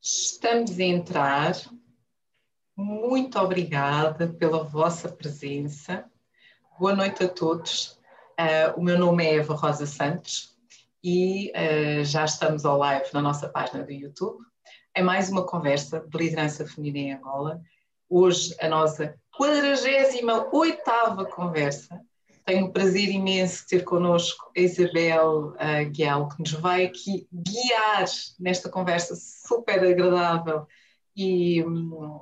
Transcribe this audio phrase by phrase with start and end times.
[0.00, 1.54] Estamos a entrar.
[2.76, 6.04] Muito obrigada pela vossa presença.
[6.78, 8.00] Boa noite a todos.
[8.32, 10.56] Uh, o meu nome é Eva Rosa Santos
[11.04, 14.44] e uh, já estamos ao live na nossa página do YouTube.
[14.94, 17.60] É mais uma conversa de liderança feminina em Angola.
[18.08, 22.00] Hoje a nossa 48ª conversa
[22.44, 27.26] tenho o prazer imenso de ter connosco a Isabel uh, Guiel, que nos vai aqui
[27.32, 28.04] guiar
[28.38, 30.66] nesta conversa super agradável
[31.16, 32.20] e um,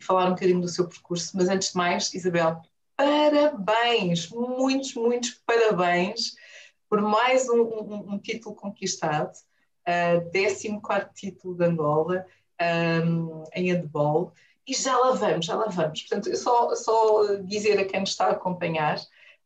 [0.00, 1.36] falar um bocadinho do seu percurso.
[1.36, 2.60] Mas antes de mais, Isabel,
[2.96, 6.34] parabéns, muitos, muitos parabéns
[6.88, 9.32] por mais um, um, um título conquistado,
[9.82, 10.80] uh, 14
[11.14, 12.26] título de Angola
[12.60, 14.32] um, em handball.
[14.66, 16.02] E já lá vamos, já lá vamos.
[16.02, 19.00] Portanto, só, só dizer a quem nos está a acompanhar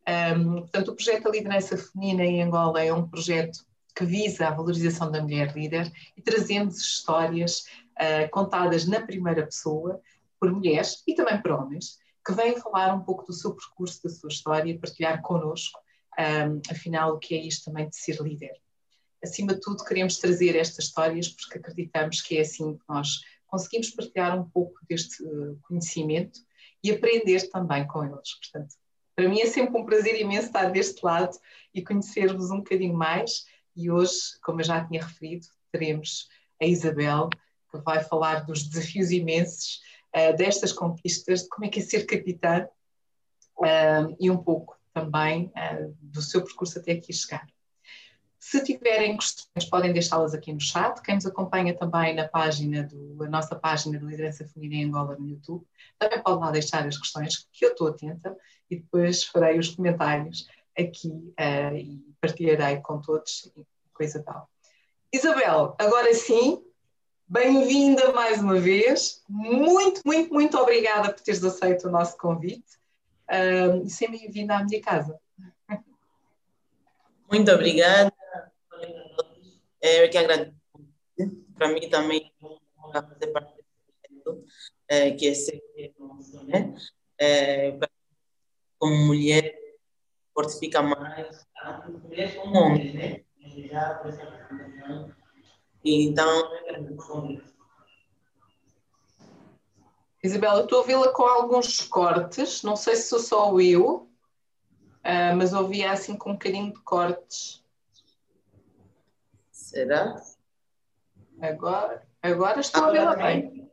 [0.09, 4.51] um, portanto, o projeto da liderança feminina em Angola é um projeto que visa a
[4.51, 7.67] valorização da mulher líder e trazemos histórias
[7.99, 10.01] uh, contadas na primeira pessoa
[10.39, 14.11] por mulheres e também por homens que vêm falar um pouco do seu percurso, da
[14.11, 15.81] sua história, partilhar connosco,
[16.19, 18.53] um, afinal, o que é isto também de ser líder.
[19.23, 23.91] Acima de tudo, queremos trazer estas histórias porque acreditamos que é assim que nós conseguimos
[23.91, 26.41] partilhar um pouco deste uh, conhecimento
[26.83, 28.35] e aprender também com eles.
[28.35, 28.75] Portanto,
[29.21, 31.39] para mim é sempre um prazer imenso estar deste lado
[31.75, 33.45] e conhecer-vos um bocadinho mais.
[33.77, 36.27] E hoje, como eu já tinha referido, teremos
[36.59, 37.29] a Isabel,
[37.71, 39.83] que vai falar dos desafios imensos
[40.17, 42.67] uh, destas conquistas, de como é que é ser capitã
[43.59, 47.47] uh, e um pouco também uh, do seu percurso até aqui chegar.
[48.41, 51.03] Se tiverem questões, podem deixá-las aqui no chat.
[51.03, 55.29] Quem nos acompanha também na página do, nossa página de Liderança Feminina em Angola no
[55.29, 55.63] YouTube,
[55.99, 58.35] também pode lá deixar as questões, que eu estou atenta,
[58.71, 63.53] e depois farei os comentários aqui uh, e partilharei com todos
[63.93, 64.49] coisa tal.
[65.13, 66.65] Isabel, agora sim,
[67.29, 69.23] bem-vinda mais uma vez.
[69.29, 72.79] Muito, muito, muito obrigada por teres aceito o nosso convite
[73.29, 75.21] uh, e seja bem-vinda à minha casa.
[77.31, 78.11] Muito obrigada.
[79.83, 80.55] É, eu que agradeço.
[81.55, 82.33] Para mim também
[82.93, 84.45] fazer parte desse projeto,
[84.89, 85.63] é, que é ser
[86.47, 86.75] né?
[87.19, 87.79] É,
[88.79, 89.55] como mulher,
[90.35, 93.25] fortifica mais, tanto mulheres como homens, né?
[95.85, 96.51] Então,
[100.23, 104.09] Isabela, eu estou a ouvi-la com alguns cortes, não sei se sou só eu,
[104.99, 107.60] uh, mas ouvia assim com um bocadinho de cortes.
[109.71, 110.21] Será?
[111.41, 113.71] Agora, agora estou a ouvi-la bem.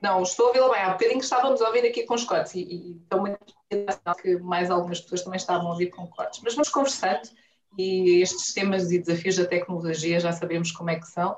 [0.00, 0.80] Não, estou a ouvi-la bem.
[0.80, 3.38] Há bocadinho estávamos a ouvir aqui com os cortes e, e estou muito
[4.22, 6.40] que mais algumas pessoas também estavam a ouvir com cortes.
[6.42, 7.28] Mas vamos conversando
[7.76, 11.36] e estes temas e desafios da tecnologia já sabemos como é que são.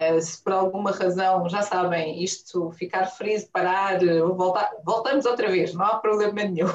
[0.00, 3.98] Uh, se por alguma razão, já sabem, isto ficar freeze, parar,
[4.36, 6.68] voltar, voltamos outra vez, não há problema nenhum.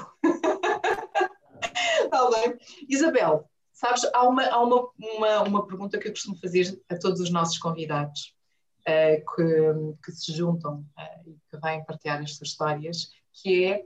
[2.03, 2.57] Está bem.
[2.90, 3.50] Isabel,
[3.83, 7.29] sabes, há, uma, há uma, uma, uma pergunta que eu costumo fazer a todos os
[7.29, 8.33] nossos convidados
[8.81, 13.85] uh, que, que, se juntam uh, e que vêm partilhar estas histórias, que é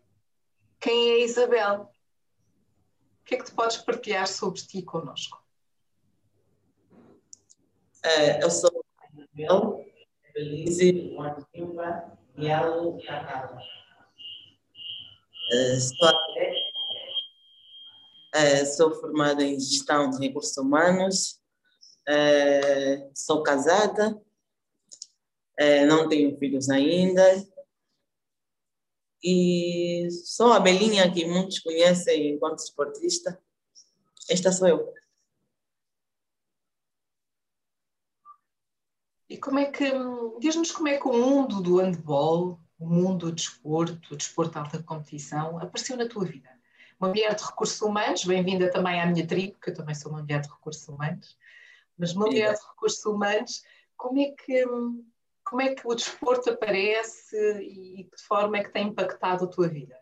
[0.79, 1.91] quem é Isabel?
[3.21, 5.43] O que é que tu podes partilhar sobre ti connosco?
[8.05, 9.83] Uh, eu sou a Isabel
[10.35, 13.59] Belize Martimba Mialo Cacava.
[15.51, 16.07] Uh, sou
[18.35, 21.39] uh, sou formada em gestão de recursos humanos,
[22.07, 24.15] uh, sou casada,
[25.59, 27.23] uh, não tenho filhos ainda,
[29.23, 33.41] e sou a Belinha que muitos conhecem enquanto esportista.
[34.29, 34.94] Esta sou eu.
[39.29, 39.91] E como é que,
[40.39, 44.57] diz-nos como é que o mundo do handball, o mundo do desporto, o desporto de
[44.59, 46.56] alta competição, apareceu na tua vida?
[46.99, 50.21] Uma mulher de recursos humanos, bem-vinda também à minha tribo, que eu também sou uma
[50.21, 51.38] mulher de recursos humanos,
[51.95, 53.63] mas uma mulher de recursos humanos,
[53.95, 54.65] como é que
[55.44, 59.47] como é que o desporto aparece e de que forma é que tem impactado a
[59.47, 59.95] tua vida?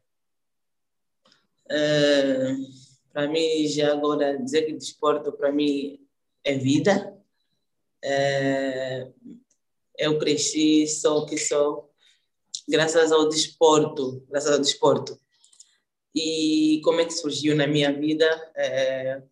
[1.66, 6.00] Uh, para mim, já agora, dizer que desporto para mim
[6.44, 7.16] é vida.
[8.04, 9.14] Uh,
[9.98, 11.94] eu cresci, sou o que sou,
[12.68, 15.20] graças ao desporto, graças ao desporto.
[16.16, 18.26] E como é que surgiu na minha vida?
[18.56, 19.28] Uh,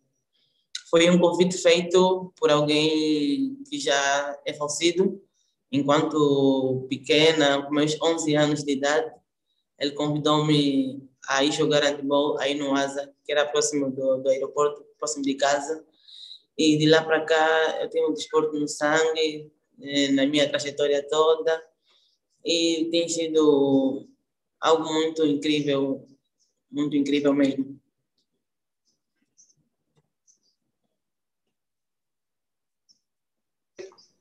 [0.90, 5.20] foi um convite feito por alguém que já é falecido,
[5.72, 9.10] enquanto pequena, com meus 11 anos de idade,
[9.78, 14.84] ele convidou-me a ir jogar handball aí no Asa, que era próximo do, do aeroporto,
[14.98, 15.84] próximo de casa.
[16.56, 19.50] E de lá para cá eu tenho o desporto no sangue,
[19.82, 21.60] eh, na minha trajetória toda.
[22.44, 24.06] E tem sido
[24.60, 26.06] algo muito incrível,
[26.74, 27.80] muito incrível mesmo.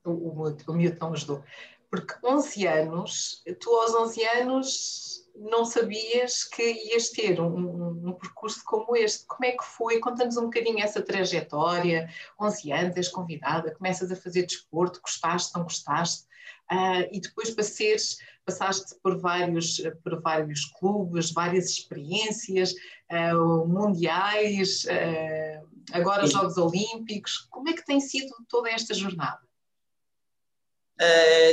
[0.05, 1.43] O, o, o Milton ajudou.
[1.89, 8.13] Porque 11 anos, tu aos 11 anos não sabias que ias ter um, um, um,
[8.13, 9.25] percurso como este.
[9.25, 9.99] Como é que foi?
[9.99, 12.09] Conta-nos um bocadinho essa trajetória.
[12.39, 16.25] 11 anos, és convidada, começas a fazer desporto, gostaste, não gostaste?
[16.71, 22.73] Uh, e depois para seres, passaste por vários, por vários clubes, várias experiências,
[23.11, 26.33] uh, mundiais, uh, agora Sim.
[26.33, 27.47] Jogos Olímpicos.
[27.49, 29.39] Como é que tem sido toda esta jornada?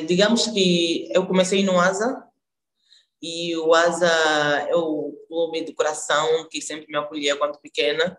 [0.06, 2.22] digamos que eu comecei no ASA,
[3.20, 4.06] e o ASA
[4.68, 8.16] é o clube do coração que sempre me acolhia quando pequena.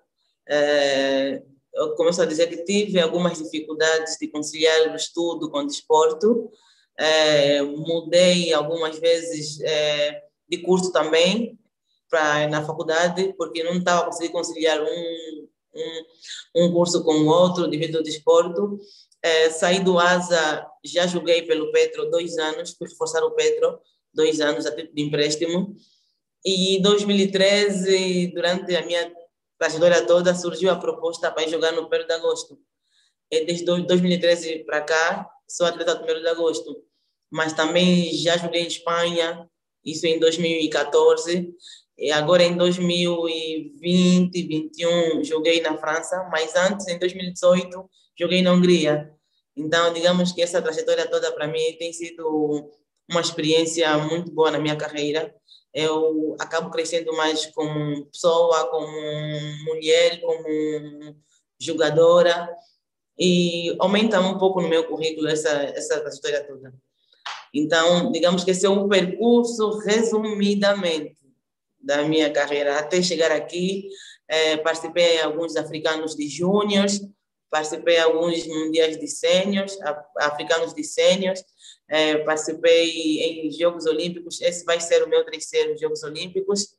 [1.74, 6.52] Eu começo a dizer que tive algumas dificuldades de conciliar o estudo com o desporto.
[7.04, 11.58] É, mudei algumas vezes é, de curso também
[12.08, 17.68] para na faculdade, porque não estava conseguindo conciliar um, um, um curso com o outro
[17.68, 18.78] devido ao desporto.
[19.24, 23.80] É, saí do ASA, já joguei pelo Petro dois anos, fui reforçar o Petro,
[24.14, 25.76] dois anos a título de empréstimo.
[26.46, 29.12] E em 2013, durante a minha
[29.58, 32.60] trajetória toda, surgiu a proposta para jogar no 1 de agosto.
[33.32, 36.91] E desde 2013 para cá, sou atleta do 1 de agosto.
[37.32, 39.48] Mas também já joguei em Espanha,
[39.86, 41.54] isso em 2014.
[41.98, 47.90] E agora em 2020, 2021, joguei na França, mas antes, em 2018,
[48.20, 49.14] joguei na Hungria.
[49.56, 52.72] Então, digamos que essa trajetória toda para mim tem sido
[53.10, 55.34] uma experiência muito boa na minha carreira.
[55.74, 58.88] Eu acabo crescendo mais como pessoa, como
[59.66, 61.16] mulher, como
[61.60, 62.50] jogadora
[63.18, 66.74] e aumenta um pouco no meu currículo essa essa história toda.
[67.54, 71.18] Então, digamos que esse é um percurso resumidamente
[71.80, 72.78] da minha carreira.
[72.78, 73.90] Até chegar aqui.
[74.28, 77.02] É, participei em alguns africanos de júniores,
[77.50, 79.78] participei em alguns mundiais de sêniores,
[80.16, 81.44] africanos de sêniores,
[81.90, 86.70] é, participei em Jogos Olímpicos, esse vai ser o meu terceiro Jogos Olímpicos,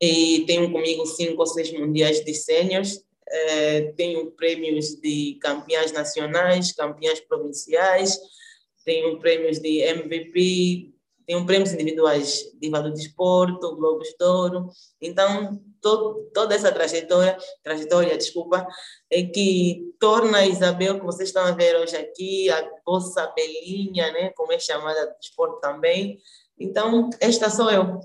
[0.00, 6.72] e tenho comigo cinco ou seis mundiais de sêniores, é, tenho prêmios de campeãs nacionais,
[6.72, 8.18] campeãs provinciais,
[8.84, 10.94] tenho prêmios de MVP,
[11.26, 14.68] tenho prêmios individuais de Valo Desporto, Globos de Ouro,
[15.00, 18.66] então todo, toda essa trajetória, trajetória, desculpa,
[19.08, 24.10] é que torna a Isabel, que vocês estão a ver hoje aqui, a vossa belinha,
[24.12, 26.18] né, como é chamada de esporte também.
[26.58, 28.00] Então, esta sou eu.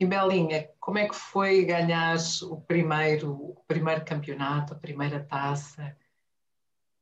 [0.00, 2.16] E Belinha, como é que foi ganhar
[2.50, 5.96] o primeiro, o primeiro campeonato, a primeira taça?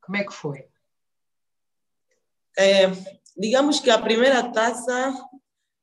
[0.02, 0.69] Como é que foi?
[2.58, 2.90] É,
[3.36, 5.14] digamos que a primeira taça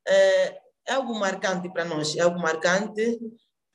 [0.08, 3.20] é, é algo marcante para nós, é algo marcante,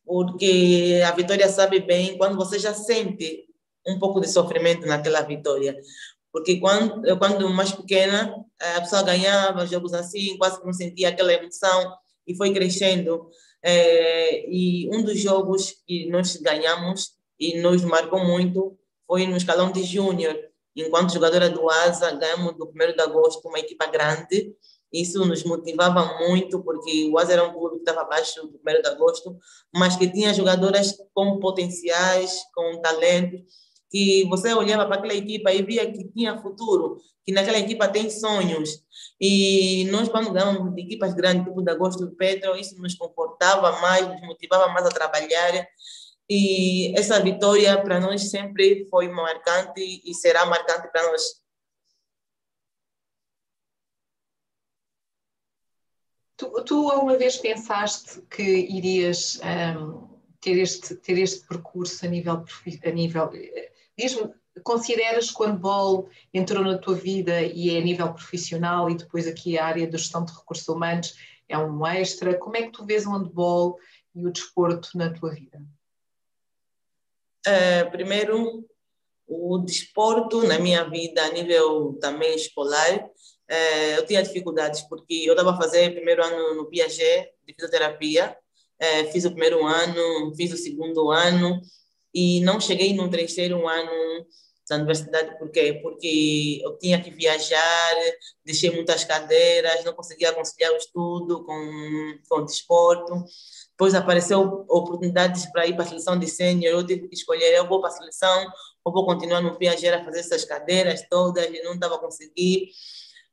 [0.04, 3.46] porque a Vitória sabe bem quando você já sente
[3.86, 5.76] um pouco de sofrimento naquela vitória.
[6.32, 8.34] Porque quando, eu, quando mais pequena,
[8.76, 11.94] a pessoa ganhava jogos assim, quase que não sentia aquela emoção,
[12.26, 13.28] e foi crescendo.
[13.62, 19.70] É, e um dos jogos que nós ganhamos e nos marcou muito foi no escalão
[19.70, 20.36] de júnior.
[20.76, 24.54] Enquanto jogadora do ASA, ganhamos no 1 de agosto uma equipa grande,
[24.92, 28.82] isso nos motivava muito, porque o Asa era um clube que estava abaixo do 1
[28.82, 29.36] de agosto,
[29.74, 33.42] mas que tinha jogadoras com potenciais, com talento,
[33.90, 38.10] que você olhava para aquela equipa e via que tinha futuro, que naquela equipa tem
[38.10, 38.82] sonhos.
[39.20, 43.80] E nós, quando ganhamos de equipas grandes, tipo da Agosto do Petro, isso nos confortava
[43.80, 45.66] mais, nos motivava mais a trabalhar.
[46.28, 51.42] E essa vitória para nós sempre foi marcante e será marcante para nós
[56.36, 59.38] Tu, tu alguma vez pensaste que irias
[59.78, 60.08] um,
[60.40, 62.44] ter, este, ter este percurso a nível.
[62.84, 63.30] A nível
[63.96, 64.32] Diz-me,
[64.64, 69.26] consideras que o handball entrou na tua vida e é a nível profissional e depois
[69.26, 71.14] aqui a área da gestão de recursos humanos
[71.48, 72.36] é um extra?
[72.38, 73.78] Como é que tu vês o handball
[74.14, 75.62] e o desporto na tua vida?
[77.46, 78.64] Uh, primeiro,
[79.26, 83.10] o desporto na minha vida a nível também escolar
[83.52, 88.34] é, eu tinha dificuldades porque eu estava a fazer primeiro ano no Piaget de fisioterapia,
[88.78, 91.60] é, fiz o primeiro ano, fiz o segundo ano
[92.14, 94.26] e não cheguei no terceiro ano
[94.70, 95.80] da universidade, por quê?
[95.82, 97.94] Porque eu tinha que viajar,
[98.42, 103.22] deixei muitas cadeiras, não conseguia conciliar o estudo com, com o desporto.
[103.82, 107.66] Depois apareceu oportunidades para ir para a seleção de sênior, eu tive que escolher, eu
[107.66, 108.46] vou para a seleção
[108.84, 112.66] ou vou continuar no Piaget a fazer essas cadeiras todas, e não estava conseguindo.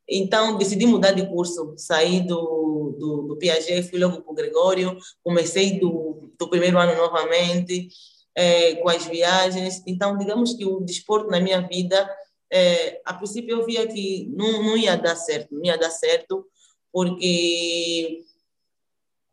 [0.10, 4.98] Então, decidi mudar de curso, saí do, do, do Piaget, fui logo para o Gregório,
[5.24, 7.88] comecei do, do primeiro ano novamente,
[8.34, 9.84] é, com as viagens.
[9.86, 12.10] Então, digamos que o desporto na minha vida,
[12.52, 16.44] é, a princípio eu via que não, não ia dar certo, não ia dar certo,
[16.92, 18.26] porque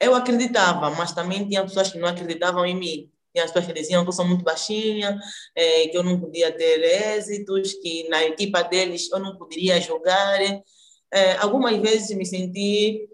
[0.00, 3.10] eu acreditava, mas também tinha pessoas que não acreditavam em mim.
[3.34, 5.18] Tinha pessoas que diziam que eu sou muito baixinha,
[5.54, 10.40] é, que eu não podia ter êxitos, que na equipa deles eu não poderia jogar.
[11.12, 13.08] É, algumas vezes me senti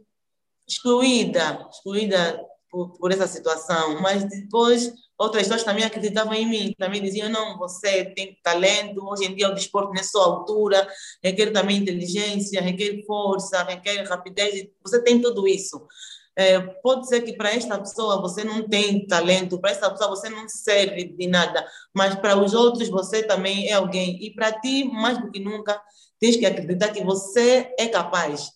[0.66, 7.02] excluída, excluída por, por essa situação, mas depois outras pessoas também acreditavam em mim, também
[7.02, 10.88] diziam, não, você tem talento, hoje em dia o desporto não é só altura,
[11.22, 15.86] requer também inteligência, requer força, requer rapidez, você tem tudo isso.
[16.34, 20.30] É, pode ser que para esta pessoa você não tem talento, para esta pessoa você
[20.30, 24.18] não serve de nada, mas para os outros você também é alguém.
[24.24, 25.80] E para ti, mais do que nunca,
[26.18, 28.50] tens que acreditar que você é capaz.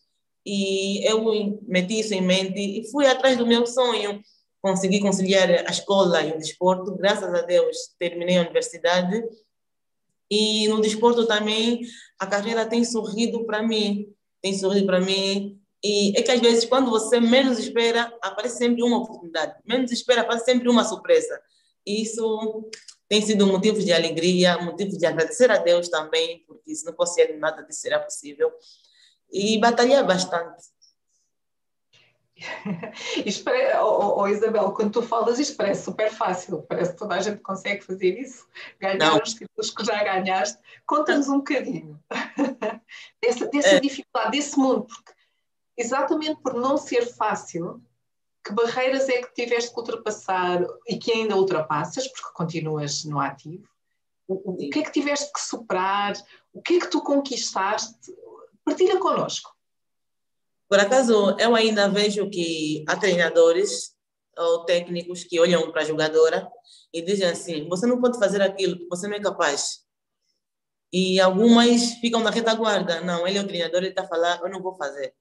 [0.44, 1.22] E eu
[1.66, 4.22] meti isso em mente e fui atrás do meu sonho.
[4.62, 9.22] Consegui conciliar a escola e o desporto, graças a Deus terminei a universidade.
[10.30, 11.82] E no desporto também
[12.18, 14.06] a carreira tem sorrido para mim,
[14.40, 18.82] tem sorrido para mim e é que às vezes, quando você menos espera, aparece sempre
[18.82, 19.54] uma oportunidade.
[19.64, 21.40] Menos espera, aparece sempre uma surpresa.
[21.86, 22.68] E isso
[23.08, 27.20] tem sido motivo de alegria, motivo de agradecer a Deus também, porque se não fosse
[27.20, 28.52] ele, nada disso seria possível.
[29.30, 30.64] E batalhar bastante.
[33.80, 37.40] oh, oh, Isabel, quando tu falas, isto parece super fácil, parece que toda a gente
[37.40, 38.46] consegue fazer isso,
[38.78, 39.22] ganhar não.
[39.22, 40.58] os títulos que já ganhaste.
[40.84, 41.98] Conta-nos um bocadinho
[43.22, 43.80] dessa, dessa é.
[43.80, 45.15] dificuldade, desse mundo, porque
[45.76, 47.82] exatamente por não ser fácil,
[48.44, 53.68] que barreiras é que tiveste que ultrapassar e que ainda ultrapassas, porque continuas no ativo?
[54.28, 56.14] O, o que é que tiveste que superar?
[56.52, 58.14] O que é que tu conquistaste?
[58.64, 59.54] Partilha connosco.
[60.68, 63.94] Por acaso, eu ainda vejo que há treinadores
[64.36, 66.50] ou técnicos que olham para a jogadora
[66.92, 69.84] e dizem assim: você não pode fazer aquilo, você não é capaz.
[70.92, 74.50] E algumas ficam na retaguarda: não, ele é o treinador, ele está a falar, eu
[74.50, 75.14] não vou fazer.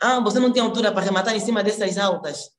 [0.00, 2.50] Ah, você não tem altura para rematar em cima dessas altas.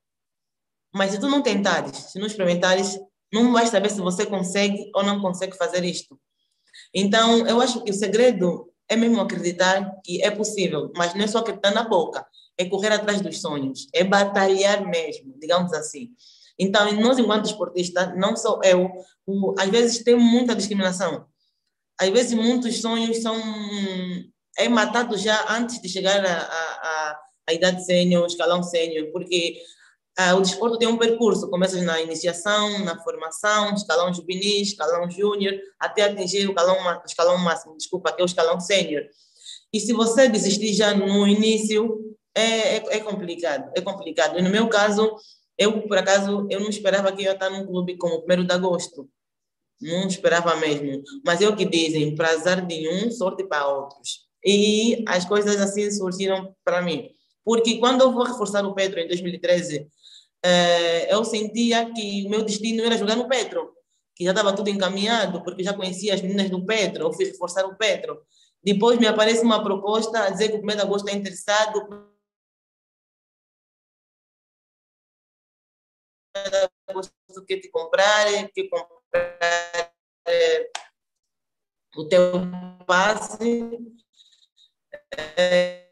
[0.94, 2.98] Mas se tu não tentares, se não experimentares,
[3.32, 6.20] não vais saber se você consegue ou não consegue fazer isto.
[6.94, 11.27] Então, eu acho que o segredo é mesmo acreditar que é possível, mas não é
[11.27, 12.25] só acreditar na boca,
[12.58, 16.12] é correr atrás dos sonhos, é batalhar mesmo, digamos assim.
[16.58, 18.89] Então, nós, enquanto esportistas, não só eu,
[19.25, 21.27] o, às vezes tem muita discriminação.
[22.00, 23.36] Às vezes, muitos sonhos são
[24.58, 27.20] é matado já antes de chegar a, a, a
[27.54, 29.62] idade sênior, escalão sênior, porque
[30.18, 35.54] ah, o desporto tem um percurso, começa na iniciação, na formação, escalão juvenil, escalão júnior,
[35.80, 39.04] até atingir o escalão, escalão máximo, desculpa, que é o escalão sênior.
[39.72, 44.39] E se você desistir já no início, é, é, é, complicado, é complicado.
[44.39, 45.16] E no meu caso,
[45.58, 48.46] eu, por acaso, eu não esperava que eu ia estar num clube como o 1
[48.46, 49.10] de agosto.
[49.82, 51.04] Não esperava mesmo.
[51.25, 54.27] Mas é o que dizem, para azar de um, sorte para outros.
[54.44, 57.10] E as coisas assim surgiram para mim.
[57.48, 59.89] Porque quando eu vou reforçar o Petro em 2013,
[60.44, 63.74] eh, eu sentia que o meu destino era jogar no Petro,
[64.13, 67.66] que já estava tudo encaminhado, porque já conhecia as meninas do Petro, eu fui reforçar
[67.66, 68.22] o Petro.
[68.62, 71.88] Depois me aparece uma proposta a dizer que o primeiro de agosto está interessado.
[77.48, 79.94] que te comprar, que comprar
[80.27, 80.70] é,
[81.96, 82.34] o teu
[82.86, 83.70] passe.
[85.38, 85.88] É,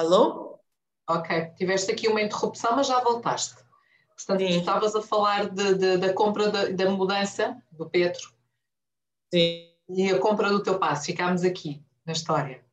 [0.00, 0.58] Alô?
[1.06, 3.62] Ok, tiveste aqui uma interrupção, mas já voltaste.
[4.16, 4.58] Portanto, Sim.
[4.58, 8.34] estavas a falar de, de, da compra da, da, mudança do Petro.
[9.30, 9.70] Sim.
[9.90, 11.04] E a compra do teu passo.
[11.04, 12.64] Ficámos aqui na história.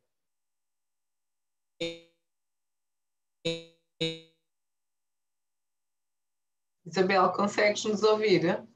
[6.86, 8.66] Isabel, consegues nos ouvir?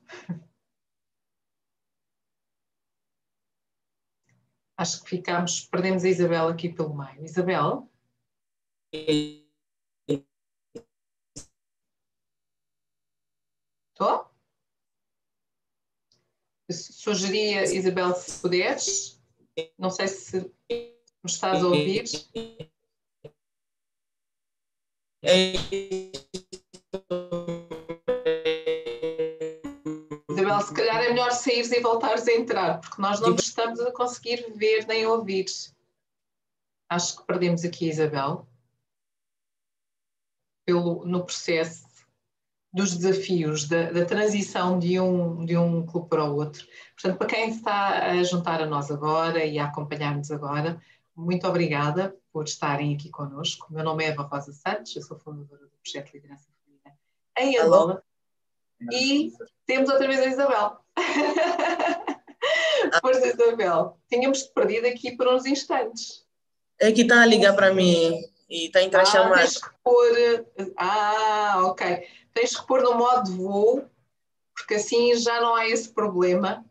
[4.76, 7.24] Acho que ficámos, perdemos a Isabel aqui pelo meio.
[7.24, 7.90] Isabel?
[16.70, 19.20] Sugeria, Isabel, se puderes.
[19.78, 20.94] Não sei se me
[21.24, 22.04] estás a ouvir.
[30.30, 33.90] Isabel, se calhar é melhor saíres e voltares a entrar, porque nós não estamos a
[33.92, 35.46] conseguir ver nem ouvir.
[36.90, 38.46] Acho que perdemos aqui Isabel
[40.64, 41.84] pelo, no processo
[42.72, 46.66] dos desafios da, da, transição de um, de um clube para o outro.
[46.94, 50.80] Portanto, para quem está a juntar a nós agora e a acompanhar-nos agora,
[51.14, 53.66] muito obrigada por estarem aqui connosco.
[53.68, 56.96] O meu nome é Eva Rosa Santos, eu sou fundadora do projeto Liderança Feminina
[57.38, 58.02] em Angola.
[58.90, 59.32] E
[59.66, 60.78] temos outra vez a Isabel.
[63.00, 63.98] Força, Isabel.
[64.08, 66.26] Tínhamos perdido aqui por uns instantes.
[66.80, 68.20] É que está a ligar para mim
[68.52, 69.40] e está a entrar ah, chamada.
[69.40, 70.46] Tens que pôr.
[70.76, 72.06] Ah, ok.
[72.34, 73.84] Tens que pôr no modo de voo,
[74.54, 76.62] porque assim já não há esse problema,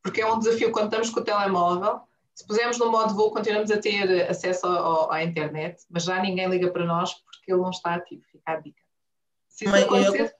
[0.00, 2.00] porque é um desafio quando estamos com o telemóvel.
[2.34, 6.20] Se pusermos no modo de voo, continuamos a ter acesso ao, à internet, mas já
[6.20, 8.22] ninguém liga para nós porque ele não está ativo.
[8.30, 8.82] Fica a dica.
[9.48, 10.34] Se acontecer,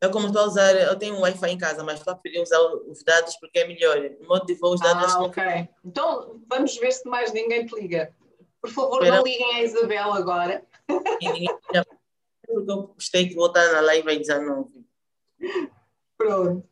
[0.00, 2.42] eu como estou a usar, eu tenho um Wi-Fi em casa, mas estou a preferir
[2.42, 3.98] usar os dados porque é melhor.
[4.20, 5.12] No modo de voo, os dados...
[5.14, 5.42] Ah, ok.
[5.44, 5.68] Não...
[5.84, 8.14] Então, vamos ver se mais ninguém te liga.
[8.68, 9.16] Por favor, Espera.
[9.16, 10.64] não liguem a Isabel agora.
[10.86, 11.50] Porque
[12.48, 14.70] eu gostei de voltar na live em 19.
[16.16, 16.68] Pronto.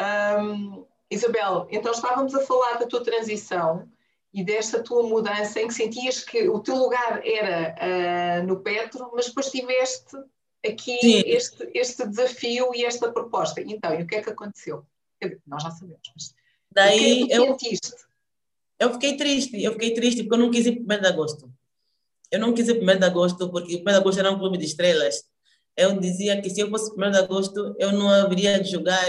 [0.00, 3.88] Um, Isabel, então estávamos a falar da tua transição
[4.32, 7.74] e desta tua mudança em que sentias que o teu lugar era
[8.40, 10.16] uh, no Petro, mas depois tiveste
[10.66, 13.60] aqui este, este desafio e esta proposta.
[13.60, 14.86] Então, e o que é que aconteceu?
[15.46, 16.34] Nós já sabemos, mas
[16.70, 17.92] Daí, o que é que eu, sentiste?
[18.82, 21.48] Eu fiquei triste, eu fiquei triste porque eu não quis ir 1 de agosto.
[22.32, 24.64] Eu não quis ir 1 de agosto porque 1 de agosto era um clube de
[24.64, 25.22] estrelas.
[25.76, 29.08] Eu dizia que se eu fosse 1 de agosto, eu não haveria de jogar,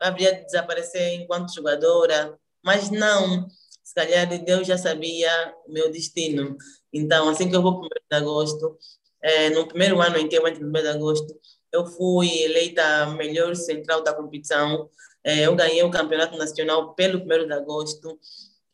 [0.00, 2.36] haveria de desaparecer enquanto jogadora.
[2.64, 3.46] Mas não,
[3.84, 5.30] se calhar Deus já sabia
[5.68, 6.56] o meu destino.
[6.92, 8.76] Então, assim que eu vou 1 de agosto,
[9.22, 11.32] é, no primeiro ano em que eu entrei no mês de agosto,
[11.70, 14.90] eu fui eleita melhor central da competição.
[15.22, 18.18] É, eu ganhei o campeonato nacional pelo primeiro de agosto.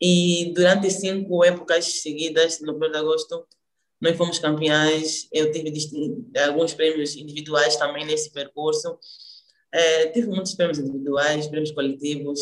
[0.01, 3.45] E durante cinco épocas seguidas, no primeiro de agosto,
[3.99, 5.27] nós fomos campeões.
[5.31, 5.71] Eu tive
[6.45, 8.97] alguns prêmios individuais também nesse percurso.
[9.71, 12.39] É, tive muitos prêmios individuais, prêmios coletivos,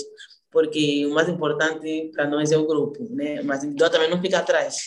[0.52, 3.42] porque o mais importante para nós é o grupo, né?
[3.42, 4.78] Mas individual também não fica atrás.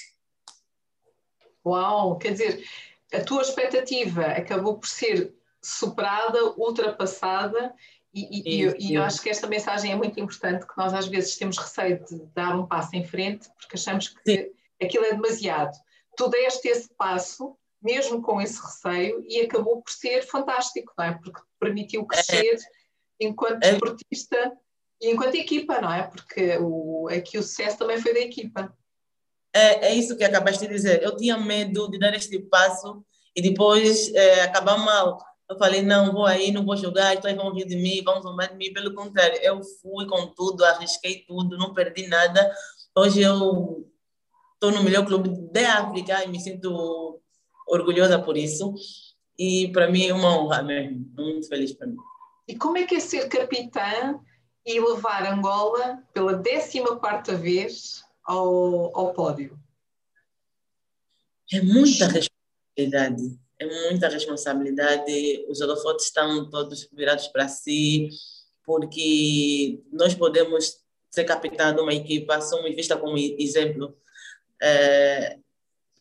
[1.66, 2.64] Uau, quer dizer,
[3.12, 7.74] a tua expectativa acabou por ser superada, ultrapassada,
[8.12, 11.36] e, e, e, eu acho que esta mensagem é muito importante, que nós às vezes
[11.36, 14.50] temos receio de dar um passo em frente, porque achamos que sim.
[14.82, 15.76] aquilo é demasiado.
[16.16, 21.18] Tu deste esse passo, mesmo com esse receio, e acabou por ser fantástico, não é?
[21.22, 23.26] Porque permitiu crescer é.
[23.26, 23.72] enquanto é.
[23.72, 24.52] esportista
[25.00, 26.02] e enquanto equipa, não é?
[26.02, 28.76] Porque o, aqui o sucesso também foi da equipa.
[29.54, 31.02] É, é isso que acabaste de dizer.
[31.02, 35.18] Eu tinha medo de dar este passo e depois é, acabar mal.
[35.50, 38.52] Eu falei, não, vou aí, não vou jogar, então vão rir de mim, vão zombar
[38.52, 38.72] de mim.
[38.72, 42.54] Pelo contrário, eu fui com tudo, arrisquei tudo, não perdi nada.
[42.96, 43.84] Hoje eu
[44.54, 47.20] estou no melhor clube da África e me sinto
[47.66, 48.72] orgulhosa por isso.
[49.36, 51.96] E para mim é uma honra mesmo, muito feliz para mim.
[52.46, 54.20] E como é que é ser capitã
[54.64, 59.58] e levar Angola pela 14 quarta vez ao, ao pódio?
[61.52, 63.36] É muita responsabilidade.
[63.60, 65.44] É muita responsabilidade.
[65.48, 68.08] Os holofotes estão todos virados para si,
[68.64, 70.78] porque nós podemos
[71.10, 73.94] ser capitão de uma equipa, somos vista como exemplo.
[74.62, 75.36] É,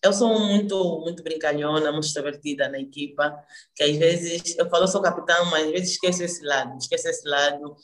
[0.01, 3.43] eu sou muito muito brincalhona, muito extrovertida na equipa,
[3.75, 7.27] que às vezes eu falo sou capitão, mas às vezes esqueço esse lado, esqueço esse
[7.27, 7.75] lado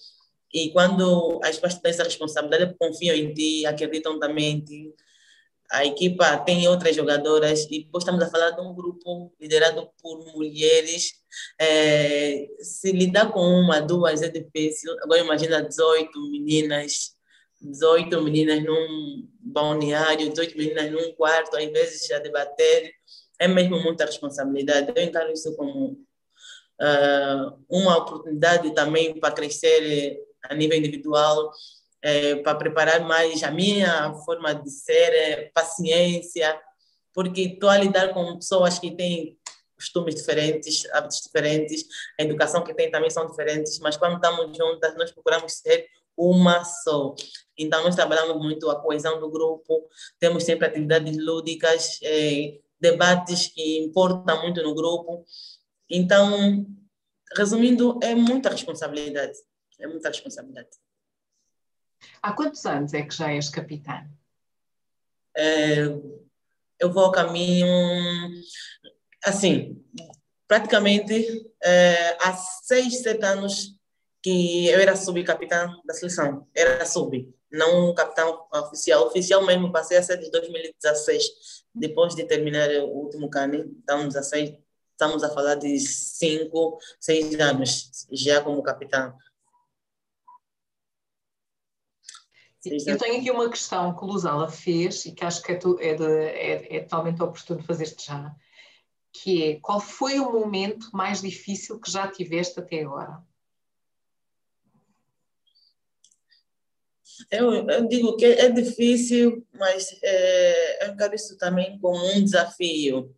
[0.54, 4.94] e quando as pessoas têm essa responsabilidade, confiam em ti, acreditam também em ti.
[5.72, 10.24] A equipa tem outras jogadoras e depois estamos a falar de um grupo liderado por
[10.34, 11.14] mulheres.
[11.60, 14.92] É, se lidar com uma, duas é difícil.
[15.02, 17.16] Agora imagina 18 meninas,
[17.62, 22.94] 18 meninas num balneário, 18 meninas num quarto, às vezes já debater.
[23.40, 24.94] É mesmo muita responsabilidade.
[24.96, 25.98] Eu encaro isso como
[26.82, 31.52] uh, uma oportunidade também para crescer a nível individual,
[32.06, 36.60] é, para preparar mais a minha forma de ser, é, paciência,
[37.12, 39.38] porque estou a lidar com pessoas que têm
[39.76, 41.84] costumes diferentes, hábitos diferentes,
[42.20, 46.64] a educação que têm também são diferentes, mas quando estamos juntas, nós procuramos ser uma
[46.64, 47.16] só.
[47.58, 49.90] Então, nós trabalhamos muito a coesão do grupo,
[50.20, 55.26] temos sempre atividades lúdicas, é, debates que importam muito no grupo.
[55.90, 56.68] Então,
[57.36, 59.38] resumindo, é muita responsabilidade
[59.80, 60.70] é muita responsabilidade.
[62.22, 64.08] Há quantos anos é que já és capitã?
[65.36, 65.86] É,
[66.80, 67.68] eu vou ao caminho,
[69.24, 69.84] assim,
[70.48, 73.76] praticamente é, há seis, sete anos
[74.22, 79.06] que eu era subcapitã da seleção, era sub, não capitão oficial.
[79.08, 84.56] Oficial mesmo passei a ser de 2016, depois de terminar o último CANI, então 16,
[84.92, 89.16] estamos a falar de 5, 6 anos já como capitão.
[92.66, 95.78] Eu tenho aqui uma questão que o Luzala fez e que acho que é, tu,
[95.80, 98.36] é, de, é, é totalmente oportuno fazer-te já,
[99.14, 103.24] que é qual foi o momento mais difícil que já tiveste até agora?
[107.32, 113.16] Eu, eu digo que é difícil, mas é, eu encaro isso também como um desafio.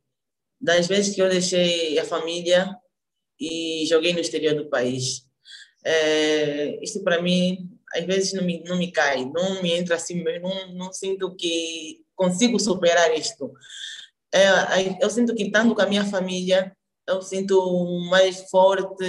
[0.60, 2.76] Das vezes que eu deixei a família
[3.40, 5.28] e joguei no exterior do país.
[5.84, 10.24] É, isso para mim, às vezes não me, não me cai, não me entra assim,
[10.42, 13.52] não, não sinto que consigo superar isto.
[14.34, 14.48] É,
[15.02, 16.76] eu sinto que estando com a minha família,
[17.08, 19.06] eu sinto mais forte,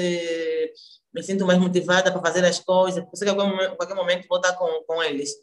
[1.12, 4.38] me sinto mais motivada para fazer as coisas, porque sei que a qualquer momento vou
[4.38, 5.34] estar com, com eles.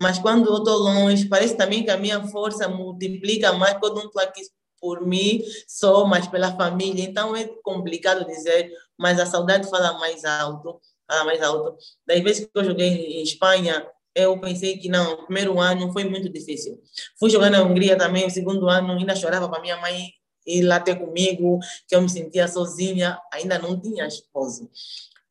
[0.00, 4.06] Mas quando eu estou longe, parece também que a minha força multiplica mais quando não
[4.06, 4.42] estou aqui
[4.80, 7.04] por mim só, mas pela família.
[7.04, 11.76] Então é complicado dizer, mas a saudade fala mais alto, fala mais alto.
[12.06, 16.04] Das vezes que eu joguei em Espanha, eu pensei que não, o primeiro ano foi
[16.04, 16.80] muito difícil.
[17.18, 20.12] Fui jogar na Hungria também, o segundo ano ainda chorava para minha mãe
[20.46, 24.68] ir lá ter comigo, que eu me sentia sozinha, ainda não tinha esposo.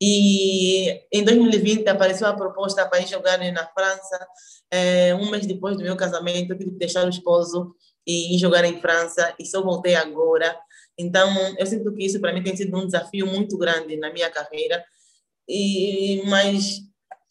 [0.00, 4.26] E em 2020 apareceu a proposta para ir jogar na França.
[4.70, 8.38] É, um mês depois do meu casamento, eu tive que deixar o esposo e ir
[8.38, 10.58] jogar em França, e só voltei agora.
[10.98, 14.28] Então, eu sinto que isso para mim tem sido um desafio muito grande na minha
[14.28, 14.84] carreira.
[15.48, 16.80] E, mas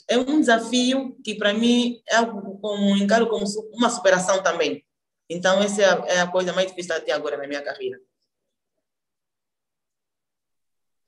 [0.07, 4.85] é um desafio que para mim é algo como encaro como uma superação também.
[5.29, 7.97] Então, essa é a, é a coisa mais difícil até agora na minha carreira.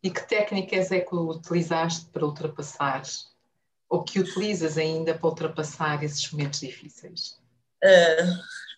[0.02, 3.04] E que técnicas é que utilizaste para ultrapassar?
[3.90, 7.38] Ou que utilizas ainda para ultrapassar esses momentos difíceis?
[7.84, 8.24] É,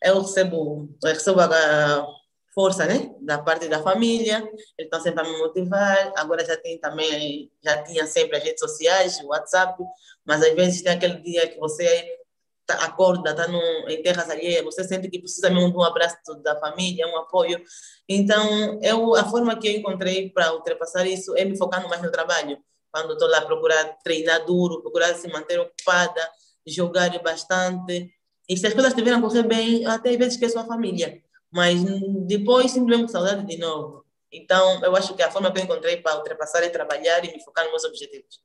[0.03, 2.07] eu recebo, eu recebo a
[2.55, 6.13] força né, da parte da família, eles estão sempre a me motivar.
[6.15, 9.83] Agora já tem também, já tinha sempre as redes sociais, o WhatsApp,
[10.25, 12.17] mas às vezes tem aquele dia que você
[12.65, 13.45] tá, acorda, está
[13.89, 17.61] em terras alheias, você sente que precisa mesmo de um abraço da família, um apoio.
[18.07, 22.09] Então, eu, a forma que eu encontrei para ultrapassar isso é me focando mais no
[22.09, 22.57] trabalho.
[22.89, 26.25] Quando estou lá, procurar treinar duro, procurar se manter ocupada,
[26.65, 28.09] jogar bastante.
[28.47, 31.21] E se as coisas estiverem a correr bem, até às vezes esqueço a família.
[31.55, 31.81] Mas
[32.27, 34.05] depois sinto mesmo saudade de novo.
[34.29, 37.41] Então, eu acho que a forma que eu encontrei para ultrapassar é trabalhar e me
[37.41, 38.43] focar nos meus objetivos.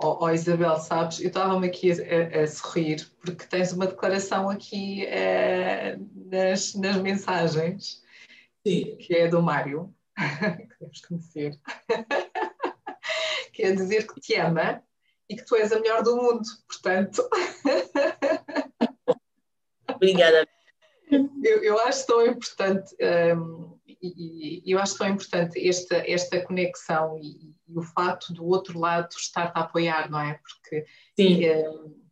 [0.00, 1.94] Oh, oh, Isabel, sabes, eu estava-me aqui a,
[2.38, 8.00] a, a, sorrir porque tens uma declaração aqui é, nas, nas mensagens,
[8.64, 8.96] Sim.
[8.96, 11.58] que é do Mário, que deves conhecer,
[13.52, 14.84] que é dizer que te ama
[15.28, 17.28] e que tu és a melhor do mundo, portanto.
[19.88, 20.53] Obrigada.
[21.10, 22.94] Eu, eu acho tão importante,
[23.36, 28.46] um, e, e, eu acho tão importante esta, esta conexão e, e, o fato do
[28.46, 30.40] outro lado estar a apoiar, não é?
[30.42, 30.86] Porque
[31.16, 31.50] Sim.
[31.50, 32.04] Um,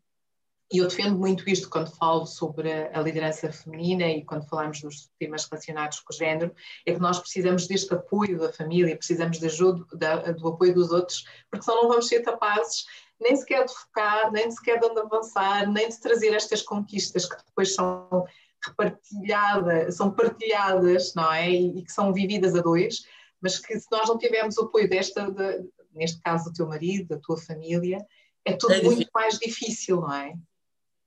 [0.73, 5.11] e eu defendo muito isto quando falo sobre a liderança feminina e quando falamos dos
[5.19, 6.55] temas relacionados com o género,
[6.87, 10.91] é que nós precisamos deste apoio da família, precisamos de ajuda, da, do apoio dos
[10.91, 12.87] outros, porque senão não vamos ser capazes
[13.21, 17.75] nem sequer de focar, nem sequer de avançar, nem de trazer estas conquistas que depois
[17.75, 18.25] são
[18.65, 21.51] repartilhadas, são partilhadas, não é?
[21.51, 23.05] E, e, que são vividas a dois,
[23.41, 27.09] mas que se nós não tivermos o apoio desta, de, neste caso do teu marido,
[27.09, 27.99] da tua família,
[28.45, 30.35] é tudo é muito mais difícil, não é?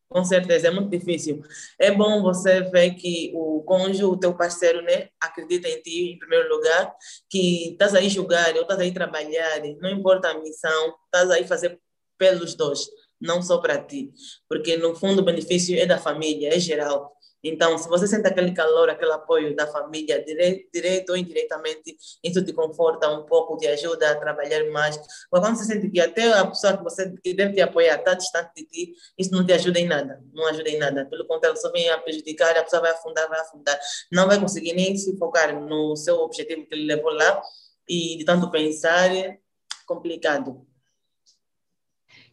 [0.07, 1.41] Com certeza, é muito difícil.
[1.79, 6.19] É bom você ver que o cônjuge, o teu parceiro, né, acredita em ti em
[6.19, 6.95] primeiro lugar,
[7.29, 11.79] que estás aí jogar, ou estás aí trabalhar, não importa a missão, estás aí fazer
[12.17, 12.87] pelos dois,
[13.19, 14.11] não só para ti,
[14.47, 17.15] porque no fundo o benefício é da família, é geral.
[17.47, 20.23] Então, se você sente aquele calor, aquele apoio da família,
[20.73, 24.97] direito ou indiretamente, isso te conforta um pouco, te ajuda a trabalhar mais.
[25.31, 28.15] Mas quando você sente que até a pessoa que você que deve te apoiar está
[28.15, 31.05] distante de ti, isso não te ajuda em nada, não ajuda em nada.
[31.05, 33.79] Pelo contrário, só vem a prejudicar, a pessoa vai afundar, vai afundar.
[34.11, 37.39] Não vai conseguir nem se focar no seu objetivo que ele levou lá
[37.87, 39.37] e de tanto pensar, é
[39.85, 40.65] complicado.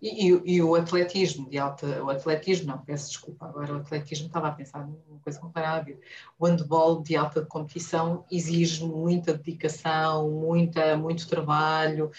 [0.03, 4.27] E, e, e, o atletismo de alta, o atletismo, não, peço desculpa, agora o atletismo
[4.27, 5.41] estava a pensar numa coisa
[5.85, 6.01] ver.
[6.37, 12.11] O handball de alta competição exige muita dedicação, muita, muito trabalho.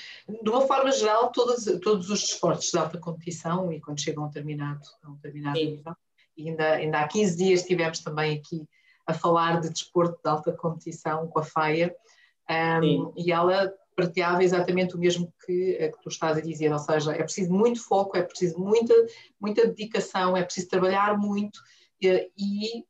[0.42, 4.28] De uma forma geral, todos, todos os esportes de alta competição, e quando chegam a
[4.28, 5.94] um determinado, a um determinado nível,
[6.40, 8.66] ainda, ainda há 15 dias estivemos também aqui
[9.06, 11.94] a falar de desporto de alta competição com a FAIA,
[12.82, 17.14] um, e ela partilhava exatamente o mesmo que, que, tu estás a dizer, ou seja,
[17.14, 18.94] é preciso muito foco, é preciso muita,
[19.40, 21.60] muita dedicação, é preciso trabalhar muito
[22.02, 22.84] e,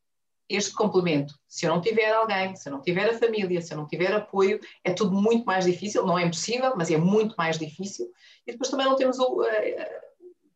[0.50, 3.78] este complemento, se eu não tiver alguém, se eu não tiver a família, se eu
[3.78, 7.58] não tiver apoio, é tudo muito mais difícil, não é impossível, mas é muito mais
[7.58, 8.12] difícil.
[8.46, 9.46] E depois também não temos o uh,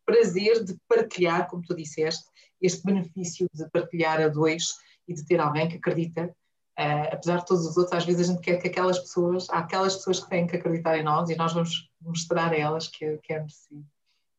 [0.05, 2.25] prazer de partilhar, como tu disseste,
[2.61, 4.75] este benefício de partilhar a dois
[5.07, 6.35] e de ter alguém que acredita
[6.79, 9.59] Uh, apesar de todos os outros, às vezes a gente quer que aquelas pessoas, há
[9.59, 13.17] aquelas pessoas que têm que acreditar em nós e nós vamos mostrar a elas que,
[13.23, 13.83] que é merecido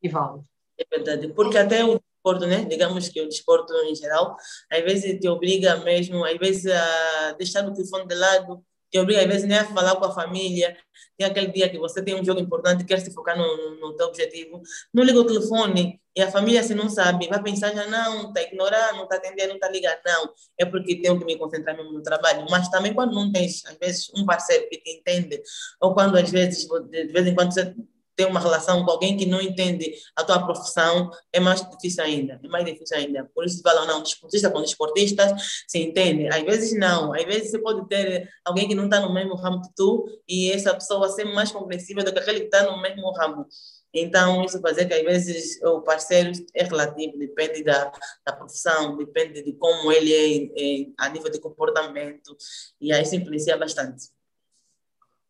[0.01, 0.47] e válido.
[0.79, 2.65] É verdade, porque até o desporto, né?
[2.65, 4.37] digamos que o desporto em geral,
[4.71, 9.21] às vezes te obriga mesmo, às vezes a deixar o telefone de lado te obriga
[9.21, 10.77] às vezes nem a falar com a família.
[11.17, 14.07] Tem aquele dia que você tem um jogo importante, quer se focar no, no teu
[14.07, 18.29] objetivo, não liga o telefone e a família se não sabe, vai pensar já não,
[18.29, 21.77] está ignorando, não está atendendo, não está ligando, não, é porque tenho que me concentrar
[21.77, 22.45] mesmo no trabalho.
[22.51, 25.41] Mas também quando não tens, às vezes, um parceiro que te entende,
[25.81, 27.73] ou quando às vezes, de vez em quando você
[28.19, 32.41] ter uma relação com alguém que não entende a tua profissão, é mais difícil ainda,
[32.43, 33.31] é mais difícil ainda.
[33.33, 36.27] Por isso falam, não, desportista com desportistas se entende.
[36.27, 39.63] Às vezes não, às vezes você pode ter alguém que não está no mesmo ramo
[39.63, 43.09] que tu e essa pessoa ser mais compreensível do que aquele que está no mesmo
[43.13, 43.47] ramo.
[43.95, 47.93] Então, isso faz que às vezes o parceiro é relativo, depende da,
[48.27, 52.37] da profissão, depende de como ele é, é a nível de comportamento,
[52.81, 54.09] e aí isso influencia bastante.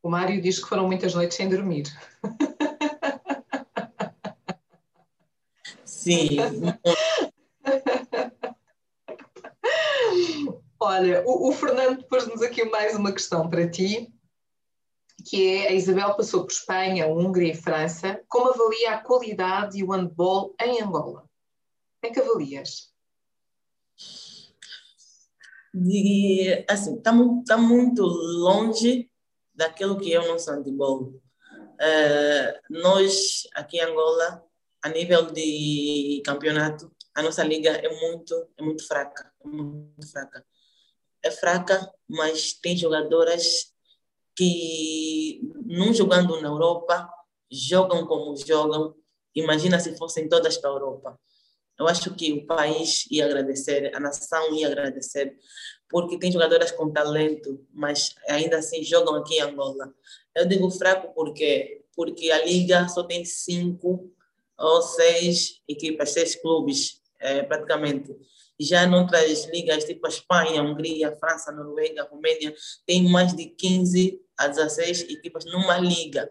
[0.02, 1.84] O Mário diz que foram muitas noites sem dormir.
[5.98, 6.38] Sim.
[10.78, 14.08] Olha, o, o Fernando pôs-nos aqui mais uma questão para ti,
[15.26, 18.22] que é a Isabel passou por Espanha, Hungria e França.
[18.28, 21.28] Como avalia a qualidade e o handball em Angola?
[22.00, 22.92] Como é que avalias?
[25.74, 27.12] De, assim, está
[27.44, 29.10] tá muito longe
[29.52, 31.20] daquilo que é o nosso handball.
[31.80, 34.47] Uh, nós, aqui em Angola,
[34.82, 40.44] a nível de campeonato, a nossa liga é muito, é muito fraca, é muito fraca.
[41.22, 43.72] É fraca, mas tem jogadoras
[44.36, 47.10] que, não jogando na Europa,
[47.50, 48.94] jogam como jogam.
[49.34, 51.20] Imagina se fossem todas para a Europa.
[51.78, 55.36] Eu acho que o país ia agradecer, a nação ia agradecer,
[55.88, 59.92] porque tem jogadoras com talento, mas ainda assim jogam aqui em Angola.
[60.34, 64.14] Eu digo fraco porque porque a liga só tem cinco
[64.58, 68.14] ou seis equipas, seis clubes, é, praticamente.
[68.60, 74.20] Já em outras ligas, tipo a Espanha, Hungria, França, Noruega, Romênia, tem mais de 15
[74.36, 76.28] a 16 equipas numa liga.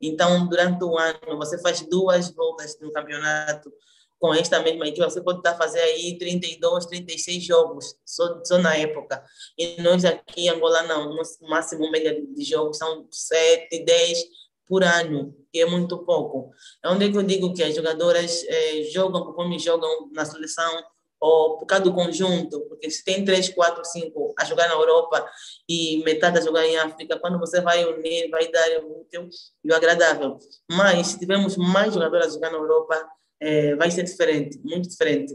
[0.00, 3.72] Então, durante o ano, você faz duas voltas no campeonato
[4.20, 8.76] com esta mesma equipe, você pode estar fazendo aí 32, 36 jogos, só, só na
[8.76, 9.24] época.
[9.56, 14.24] E nós aqui em Angola, não, nosso máximo média de jogos são 7, 10
[14.70, 16.52] por ano, que é muito pouco.
[16.82, 20.72] É onde eu digo que as jogadoras eh, jogam conforme jogam na seleção
[21.20, 25.28] ou por causa do conjunto, porque se tem três, quatro, cinco a jogar na Europa
[25.68, 29.28] e metade a jogar em África, quando você vai unir, vai dar o útil
[29.64, 30.38] e o agradável.
[30.70, 33.06] Mas se tivermos mais jogadoras jogar na Europa,
[33.40, 35.34] eh, vai ser diferente, muito diferente.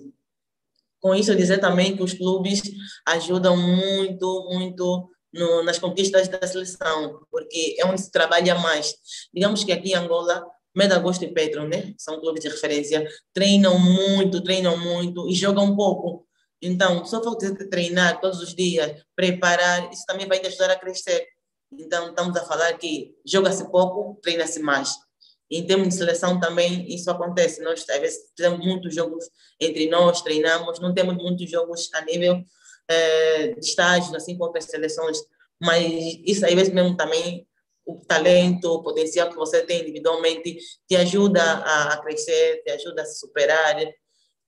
[1.02, 2.64] Com isso, dizer também que os clubes
[3.06, 8.96] ajudam muito, muito no, nas conquistas da seleção, porque é onde se trabalha mais.
[9.34, 11.94] Digamos que aqui em Angola, Medagosto e Petro, né?
[11.98, 16.26] São clubes de referência, treinam muito, treinam muito e jogam pouco.
[16.62, 21.28] Então, só falta treinar todos os dias, preparar, isso também vai te ajudar a crescer.
[21.72, 24.96] Então, estamos a falar que joga-se pouco, treina-se mais.
[25.52, 27.62] Em termos de seleção também isso acontece.
[27.62, 29.26] Nós, às vezes, temos muitos jogos
[29.60, 32.44] entre nós, treinamos, não temos muitos jogos a nível
[32.88, 35.18] é, de estágios, assim como outras seleções,
[35.62, 35.86] mas
[36.26, 37.48] isso vezes mesmo também
[37.86, 43.04] o talento, o potencial que você tem individualmente te ajuda a, a crescer, te ajuda
[43.04, 43.76] a se superar.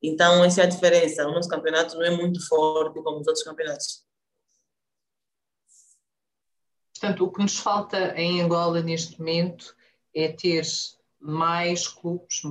[0.02, 1.28] Então, essa é a diferença.
[1.28, 4.04] O nosso campeonato não é muito forte como os outros campeonatos.
[7.00, 9.76] Portanto, o que nos falta em Angola neste momento
[10.15, 10.63] é ter
[11.19, 12.41] mais clubes,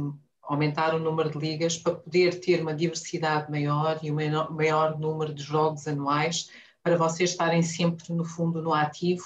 [0.46, 4.16] aumentar o número de ligas para poder ter uma diversidade maior e um
[4.50, 6.50] maior número de jogos anuais
[6.82, 9.24] para vocês estarem sempre no fundo no ativo,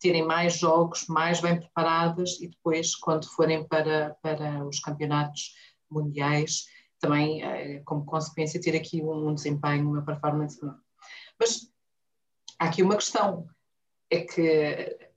[0.00, 5.54] terem mais jogos, mais bem preparadas e depois quando forem para, para os campeonatos
[5.90, 6.66] mundiais
[7.02, 10.78] também eh, como consequência ter aqui um desempenho, uma performance melhor.
[11.38, 11.68] Mas
[12.58, 13.48] há aqui uma questão,
[14.08, 15.10] é que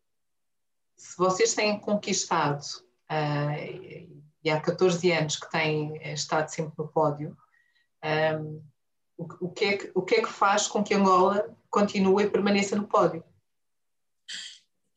[0.98, 2.64] se vocês têm conquistado
[3.12, 4.15] uh,
[4.46, 7.36] e há 14 anos que tem estado sempre no pódio,
[8.40, 8.62] um,
[9.18, 12.76] o, que é que, o que é que faz com que Angola continue e permaneça
[12.76, 13.24] no pódio?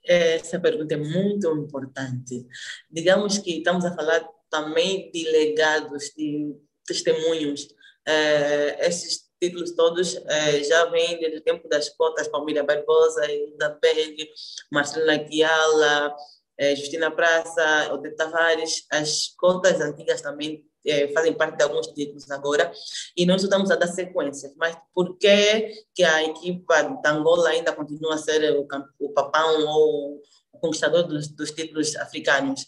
[0.04, 2.46] Essa pergunta é muito importante.
[2.90, 6.54] Digamos que estamos a falar também de legados, de
[6.86, 7.68] testemunhos.
[8.06, 13.78] É, esses títulos todos é, já vêm desde o tempo das cotas, Palmira Barbosa, Hilda
[13.80, 14.28] Berg,
[14.70, 16.14] Marcelina Guiala,
[16.58, 18.84] é, Justina Praça, Odete Tavares.
[18.90, 22.72] As cotas antigas também é, fazem parte de alguns títulos agora,
[23.16, 24.52] e nós estamos a dar sequência.
[24.56, 28.66] Mas por que, que a equipa da Angola ainda continua a ser o,
[28.98, 30.20] o papão ou
[30.52, 32.66] o conquistador dos, dos títulos africanos?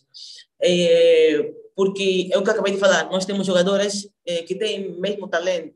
[0.63, 5.27] É, porque é o que acabei de falar, nós temos jogadoras é, que têm mesmo
[5.27, 5.75] talento,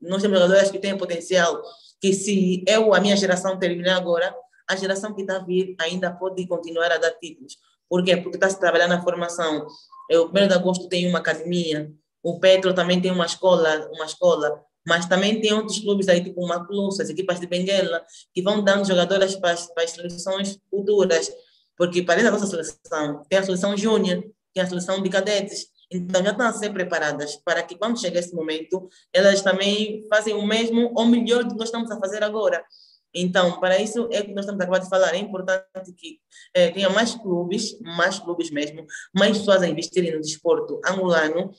[0.00, 1.60] nós temos jogadoras que têm potencial,
[2.00, 4.32] que se eu, a minha geração terminar agora,
[4.72, 7.56] a geração que está a vir ainda pode continuar a dar títulos.
[7.88, 8.16] Por quê?
[8.16, 9.66] Porque está se trabalhando na formação.
[10.10, 14.62] O 1 de agosto tem uma academia, o Petro também tem uma escola, uma escola,
[14.86, 18.02] mas também tem outros clubes aí, tipo o Maclus, as equipas de Benguela,
[18.34, 21.30] que vão dando jogadoras para as, para as seleções futuras,
[21.76, 24.22] porque para a nossa seleção, tem a seleção júnior,
[24.54, 28.20] tem a seleção de cadetes, então já estão a ser preparadas para que quando chegar
[28.20, 32.22] esse momento, elas também fazem o mesmo ou melhor do que nós estamos a fazer
[32.22, 32.64] agora.
[33.14, 35.14] Então, para isso é que nós estamos acabando de falar.
[35.14, 36.20] É importante que
[36.54, 41.52] é, tenha mais clubes, mais clubes mesmo, mais pessoas a investirem no desporto angolano,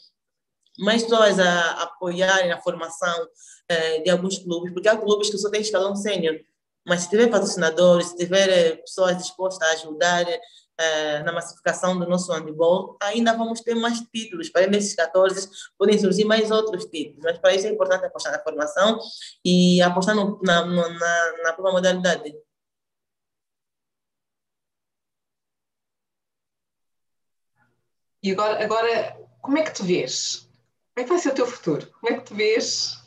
[0.79, 3.27] mais pessoas a apoiarem a formação
[3.69, 6.39] é, de alguns clubes, porque há clubes que só têm escalão sênior.
[6.85, 10.41] Mas se tiver patrocinadores, se tiver é, pessoas dispostas a ajudar eh,
[11.23, 14.49] na massificação do nosso handball, ainda vamos ter mais títulos.
[14.49, 17.23] Para esses 14, podem surgir mais outros títulos.
[17.23, 18.99] Mas para isso é importante apostar na formação
[19.45, 22.33] e apostar no, na, na, na própria modalidade.
[28.21, 30.49] E agora, agora, como é que te vês?
[30.93, 31.91] Como é que vai ser o teu futuro?
[31.99, 32.97] Como é que te vês?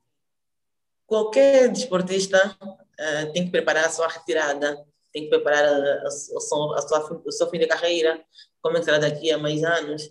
[1.06, 2.58] Qualquer desportista
[3.00, 4.78] uh, tem que preparar a sua retirada,
[5.12, 8.22] tem que preparar a, a, sua, a sua, o seu fim de carreira,
[8.62, 10.04] como é será daqui a mais anos.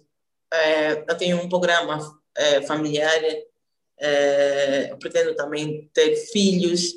[0.52, 6.94] Uh, eu tenho um programa uh, familiar, uh, pretendo também ter filhos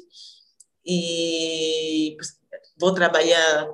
[0.86, 2.17] e
[2.80, 3.69] vou trabalhar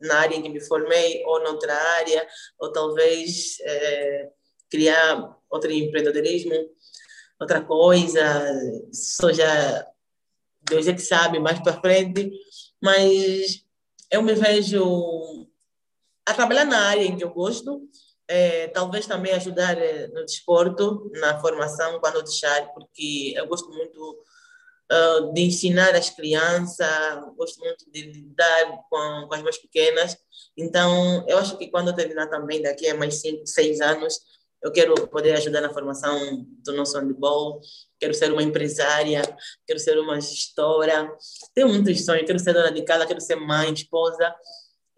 [0.00, 2.24] na área em que me formei ou noutra área,
[2.60, 3.58] ou talvez
[4.70, 6.54] criar outro empreendedorismo,
[7.40, 8.22] outra coisa,
[8.92, 9.84] sou já
[10.68, 12.30] Deus é que sabe mais para frente,
[12.82, 13.64] mas
[14.10, 15.46] eu me vejo
[16.26, 17.88] a trabalhar na área em que eu gosto,
[18.28, 24.22] é, talvez também ajudar é, no desporto, na formação, quando deixar, porque eu gosto muito
[24.92, 26.88] uh, de ensinar as crianças,
[27.36, 30.16] gosto muito de lidar com, com as mais pequenas,
[30.56, 34.20] então eu acho que quando eu terminar também, daqui a mais cinco, seis anos,
[34.62, 37.60] eu quero poder ajudar na formação do nosso handball,
[37.98, 39.22] quero ser uma empresária,
[39.66, 41.16] quero ser uma gestora,
[41.54, 44.34] tenho muitos sonhos, quero ser dona de casa, quero ser mãe, esposa.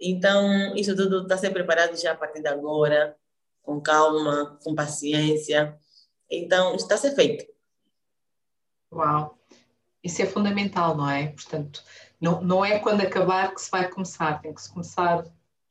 [0.01, 3.15] Então, isso tudo está sendo preparado já a partir de agora,
[3.63, 5.77] com calma, com paciência.
[6.31, 7.45] Então, está a ser feito.
[8.93, 9.39] Uau!
[10.03, 11.29] Isso é fundamental, não é?
[11.29, 11.83] Portanto,
[12.19, 15.25] não, não é quando acabar que se vai começar, tem que se começar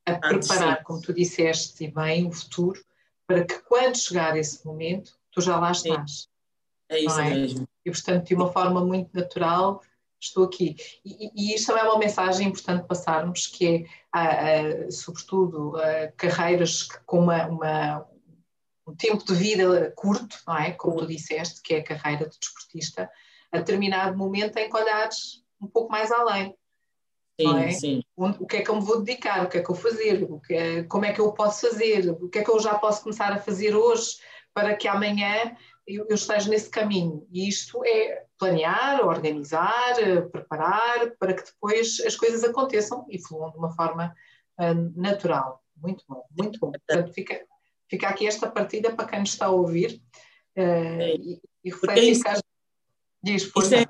[0.06, 2.80] a preparar, como tu disseste, e bem, o futuro,
[3.29, 6.27] para que quando chegar esse momento, tu já lá estás.
[6.89, 7.29] É isso é?
[7.29, 7.69] mesmo.
[7.85, 9.83] E, portanto, de uma forma muito natural,
[10.19, 10.75] estou aqui.
[11.05, 15.73] E, e isto também é uma mensagem importante passarmos, que é, sobretudo,
[16.17, 18.07] carreiras com uma, uma,
[18.87, 20.71] um tempo de vida curto, não é?
[20.71, 23.11] Como tu disseste, que é a carreira de desportista,
[23.51, 26.57] a determinado momento em que olhares um pouco mais além.
[27.39, 27.71] Sim, é?
[27.71, 28.02] sim.
[28.17, 30.23] O que é que eu me vou dedicar, o que é que eu vou fazer,
[30.23, 32.75] o que é, como é que eu posso fazer, o que é que eu já
[32.75, 34.17] posso começar a fazer hoje
[34.54, 35.56] para que amanhã
[35.88, 37.25] eu, eu esteja nesse caminho.
[37.32, 39.95] E isto é planear, organizar,
[40.32, 44.13] preparar para que depois as coisas aconteçam e fluam de uma forma
[44.60, 45.63] uh, natural.
[45.78, 46.71] Muito bom, muito bom.
[46.71, 47.41] Portanto, fica,
[47.89, 50.02] fica aqui esta partida para quem nos está a ouvir
[50.58, 52.23] uh, e, e refletir isso,
[53.23, 53.86] diz, isso é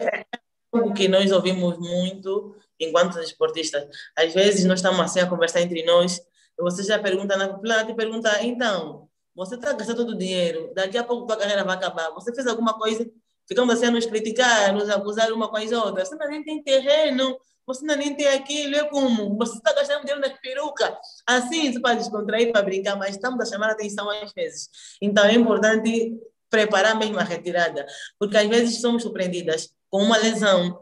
[0.72, 3.88] algo que nós ouvimos muito enquanto desportistas.
[4.16, 7.92] Às vezes nós estamos assim a conversar entre nós, e você já pergunta na planta
[7.92, 11.76] e pergunta, então, você está gastando todo o dinheiro, daqui a pouco a carreira vai
[11.76, 13.10] acabar, você fez alguma coisa,
[13.48, 17.38] ficamos assim a nos criticar, nos acusar uma com as outras, você não tem terreno,
[17.66, 21.96] você não tem aquilo, é como, você está gastando dinheiro na peruca, assim, isso para
[21.96, 24.70] descontrair, para brincar, mas estamos a chamar a atenção às vezes.
[25.02, 26.18] Então é importante
[26.50, 27.86] preparar mesmo a retirada,
[28.18, 30.80] porque às vezes somos surpreendidas com uma lesão,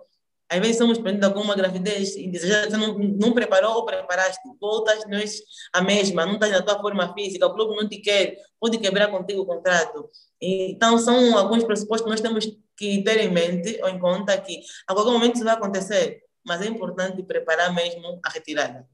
[0.49, 5.05] Às vezes somos prendidos com uma gravidez indesejada, você não, não preparou ou preparaste, voltas,
[5.07, 5.25] não é
[5.73, 9.11] a mesma, não estás na tua forma física, o clube não te quer, pode quebrar
[9.11, 10.09] contigo o contrato.
[10.39, 12.45] Então, são alguns pressupostos que nós temos
[12.77, 16.61] que ter em mente ou em conta que a qualquer momento isso vai acontecer, mas
[16.61, 18.87] é importante preparar mesmo a retirada.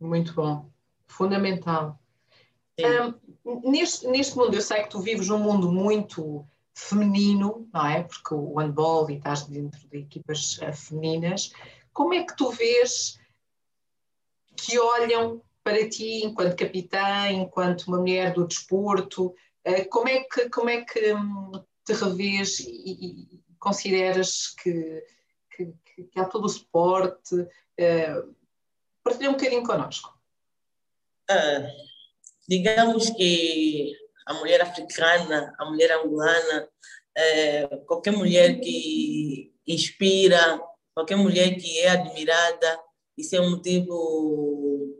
[0.00, 0.70] Muito bom,
[1.06, 1.98] fundamental.
[2.80, 6.46] Um, neste, neste mundo, eu sei que tu vives num mundo muito
[6.78, 8.04] feminino, não é?
[8.04, 11.52] Porque o handball e estás dentro de equipas uh, femininas.
[11.92, 13.18] Como é que tu vês
[14.56, 19.34] que olham para ti enquanto capitã, enquanto uma mulher do desporto?
[19.66, 21.52] Uh, como é que, como é que um,
[21.84, 25.04] te revês e, e consideras que,
[25.56, 25.74] que,
[26.04, 27.34] que, há todo o suporte?
[27.34, 28.34] Uh,
[29.02, 30.16] partilha um bocadinho connosco.
[31.28, 31.66] Uh,
[32.48, 33.92] digamos que
[34.28, 36.68] a mulher africana, a mulher angolana,
[37.16, 40.60] é, qualquer mulher que inspira,
[40.94, 42.78] qualquer mulher que é admirada,
[43.16, 44.94] isso é um motivo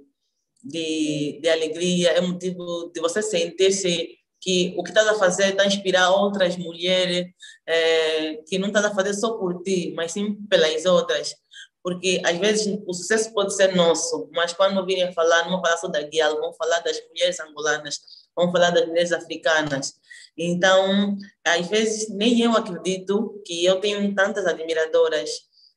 [0.65, 5.51] de, de alegria, é um motivo de você sentir-se que o que estás a fazer
[5.51, 7.27] está a inspirar outras mulheres,
[7.67, 11.35] é, que não estás a fazer só por ti, mas sim pelas outras.
[11.83, 15.77] Porque às vezes o sucesso pode ser nosso, mas quando virem falar, não vão falar
[15.77, 18.01] só da Guial, vão falar das mulheres angolanas,
[18.39, 19.95] vamos falar das mulheres africanas.
[20.37, 25.29] Então, às vezes, nem eu acredito que eu tenho tantas admiradoras,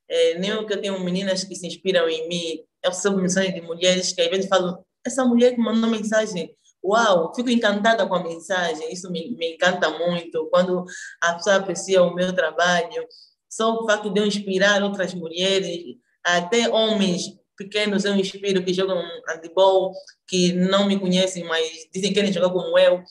[0.07, 2.59] é, nem eu que eu tenho meninas que se inspiram em mim.
[2.83, 7.33] Eu recebo mensagens de mulheres que às vezes falam, essa mulher que mandou mensagem, uau,
[7.33, 10.85] fico encantada com a mensagem, isso me, me encanta muito, quando
[11.21, 13.07] a pessoa aprecia o meu trabalho,
[13.49, 19.01] só o fato de eu inspirar outras mulheres, até homens pequenos eu inspiro que jogam
[19.27, 19.93] handball,
[20.27, 23.03] que não me conhecem, mas dizem que querem jogar como eu.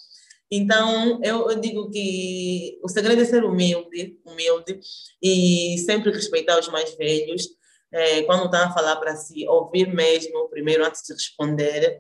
[0.50, 4.80] Então, eu, eu, digo que o segredo é ser humilde, humilde
[5.22, 7.48] e sempre respeitar os mais velhos.
[7.92, 11.98] É, quando estão a falar para si, ouvir mesmo primeiro antes de responder.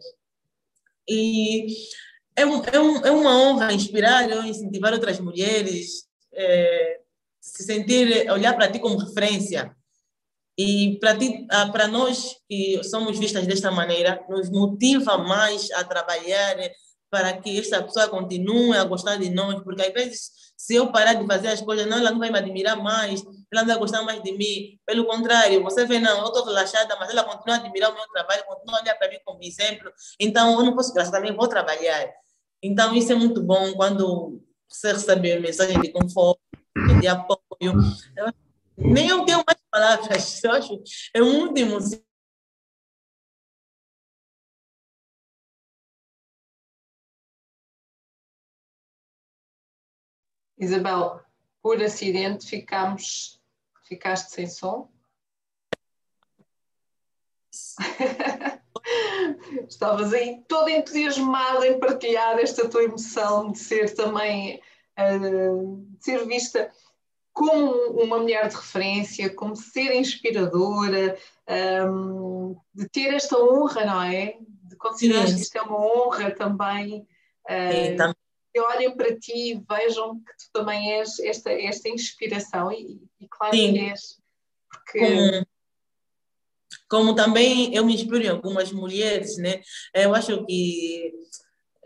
[1.08, 1.66] E
[2.36, 7.00] é, é, é uma honra inspirar, incentivar outras mulheres, é,
[7.40, 9.74] se sentir, olhar para ti como referência.
[10.62, 10.98] E
[11.72, 16.54] para nós que somos vistas desta maneira, nos motiva mais a trabalhar
[17.08, 21.14] para que esta pessoa continue a gostar de nós, porque às vezes, se eu parar
[21.14, 24.02] de fazer as coisas, não, ela não vai me admirar mais, ela não vai gostar
[24.02, 24.78] mais de mim.
[24.84, 28.06] Pelo contrário, você vê, não, eu estou relaxada, mas ela continua a admirar o meu
[28.12, 29.90] trabalho, continua a olhar para mim como exemplo.
[30.20, 32.06] Então, eu não posso gastar também, vou trabalhar.
[32.62, 36.38] Então, isso é muito bom quando você recebe mensagem de conforto,
[37.00, 37.72] de apoio.
[38.82, 40.82] Nem eu tenho mais palavras, eu acho,
[41.14, 42.04] é muito emocionante.
[50.58, 51.20] Isabel,
[51.62, 53.40] por acidente ficamos,
[53.86, 54.90] ficaste sem som?
[59.68, 64.60] Estavas aí toda entusiasmada em partilhar esta tua emoção de ser também,
[64.98, 66.70] uh, de ser vista
[67.32, 67.72] como
[68.02, 71.16] uma mulher de referência, como ser inspiradora,
[71.88, 74.36] um, de ter esta honra, não é?
[74.64, 77.06] De considerar que isto é uma honra também.
[77.44, 78.14] Uh,
[78.52, 83.28] que olhem para ti e vejam que tu também és esta, esta inspiração e, e
[83.28, 83.72] claro Sim.
[83.72, 84.20] que és.
[84.68, 84.98] Porque...
[84.98, 85.46] Como,
[86.88, 89.62] como também eu me inspiro em algumas mulheres, né?
[89.94, 91.12] Eu acho que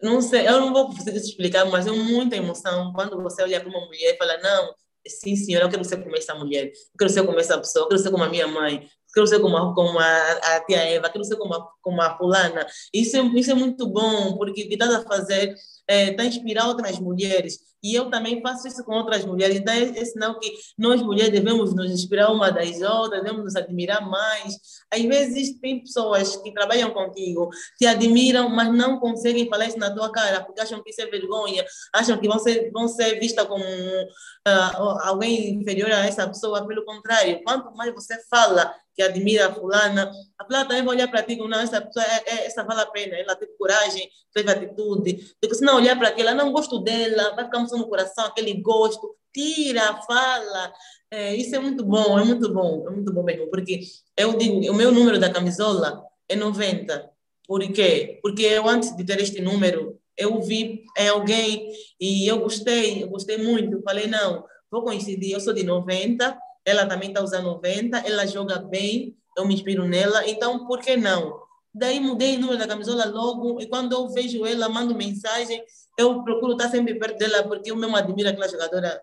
[0.02, 3.86] não sei, eu não vou explicar, mas é muita emoção quando você olha para uma
[3.86, 4.74] mulher e fala, não,
[5.06, 7.88] sim, senhora, eu quero ser como essa mulher, eu quero ser como essa pessoa, eu
[7.88, 11.08] quero ser como a minha mãe, quero ser como a, como a, a tia Eva,
[11.08, 12.66] quero ser como a, como a fulana.
[12.92, 15.54] Isso é, isso é muito bom, porque o que a fazer
[15.88, 17.58] está a inspirar outras mulheres.
[17.84, 19.56] E eu também faço isso com outras mulheres.
[19.56, 23.56] Então, é, é sinal que nós mulheres devemos nos inspirar uma das outras, devemos nos
[23.56, 24.56] admirar mais.
[24.90, 29.94] Às vezes, tem pessoas que trabalham contigo, te admiram, mas não conseguem falar isso na
[29.94, 31.62] tua cara, porque acham que isso é vergonha,
[31.94, 36.66] acham que vão ser, vão ser vistas como uh, alguém inferior a essa pessoa.
[36.66, 41.08] Pelo contrário, quanto mais você fala, que admira a fulana, a fulana também vai olhar
[41.08, 44.08] para ti como, não, essa pessoa, é, é, essa vale a pena, ela teve coragem,
[44.32, 45.34] teve atitude.
[45.40, 49.16] Porque se não olhar para aquela, não gosto dela, vai ficar no coração aquele gosto,
[49.32, 50.72] tira, fala.
[51.10, 53.80] É, isso é muito bom, é muito bom, é muito bom mesmo, porque
[54.16, 57.10] eu o meu número da camisola é 90.
[57.46, 58.18] Por quê?
[58.22, 61.70] Porque eu, antes de ter este número, eu vi em alguém
[62.00, 63.82] e eu gostei, eu gostei muito.
[63.82, 68.58] Falei, não, vou coincidir, eu sou de 90, ela também está usando 90, ela joga
[68.58, 71.42] bem, eu me inspiro nela, então por que não?
[71.74, 75.62] Daí mudei o número da camisola logo, e quando eu vejo ela, mando mensagem,
[75.98, 79.02] eu procuro estar sempre perto dela, porque eu mesmo admiro aquela jogadora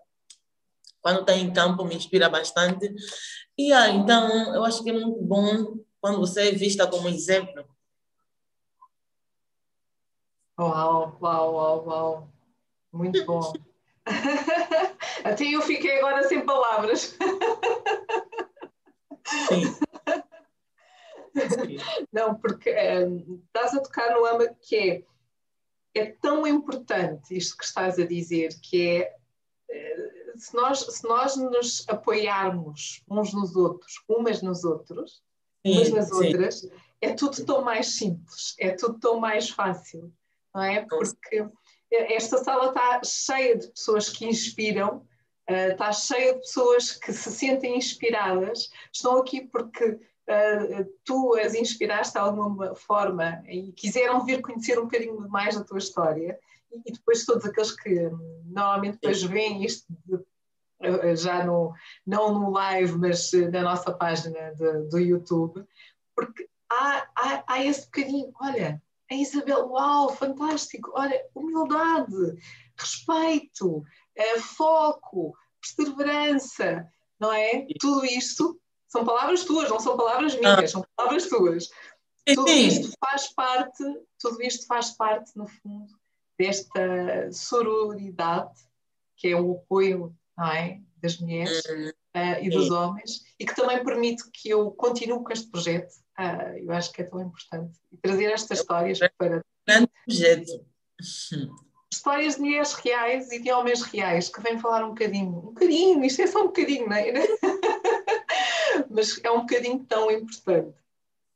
[1.02, 2.94] quando está em campo me inspira bastante.
[3.58, 7.64] E ah, então eu acho que é muito bom quando você é vista como exemplo.
[10.58, 12.28] Uau, uau, uau, uau.
[12.92, 13.52] Muito bom.
[15.24, 17.16] Até eu fiquei agora sem palavras.
[19.26, 19.76] Sim.
[22.12, 23.08] Não, porque é,
[23.46, 25.04] estás a tocar no âmbito que é,
[25.94, 29.16] é tão importante isto que estás a dizer, que é
[29.70, 35.22] eh, se nós, se nós nos apoiarmos uns nos outros, umas nos outros,
[35.64, 36.14] sim, umas nas sim.
[36.14, 36.68] outras,
[37.00, 40.12] é tudo tão mais simples, é tudo tão mais fácil,
[40.54, 40.84] não é?
[40.86, 41.48] Porque
[41.92, 45.06] esta sala está cheia de pessoas que inspiram,
[45.46, 51.54] eh, está cheia de pessoas que se sentem inspiradas, estão aqui porque uh, tu as
[51.54, 56.38] inspiraste de alguma forma e quiseram vir conhecer um bocadinho mais da tua história.
[56.72, 61.74] E, depois todos aqueles que hum, normalmente depois veem isto de, uh, já no,
[62.06, 65.64] não no live, mas na nossa página de, do YouTube,
[66.14, 68.82] porque há, há, há esse bocadinho, olha,
[69.12, 72.36] a Isabel, uau, fantástico, olha, humildade,
[72.76, 76.88] respeito, uh, foco, perseverança,
[77.20, 77.66] não é?
[77.78, 78.58] Tudo isto
[78.88, 80.68] são palavras tuas, não são palavras minhas, ah.
[80.68, 81.68] são palavras tuas.
[82.26, 83.84] Tudo isto faz parte,
[84.18, 85.92] tudo isto faz parte, no fundo,
[86.38, 88.52] desta sororidade,
[89.16, 90.14] que é o apoio
[90.54, 90.78] é?
[90.98, 95.50] das mulheres uh, e dos homens, e que também permite que eu continue com este
[95.50, 96.01] projeto.
[96.18, 97.78] Uh, eu acho que é tão importante.
[97.90, 99.42] E trazer estas histórias para.
[99.66, 100.66] Grande projeto.
[101.92, 106.04] Histórias de mulheres reais e de homens reais que vêm falar um bocadinho, um bocadinho,
[106.04, 107.12] isto é só um bocadinho, não é?
[108.90, 110.74] mas é um bocadinho tão importante.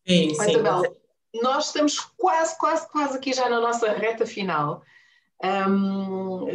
[0.07, 0.51] Sim, sim.
[0.51, 0.97] Isabel,
[1.43, 4.83] nós estamos quase, quase, quase aqui já na nossa reta final.
[5.43, 6.47] Um,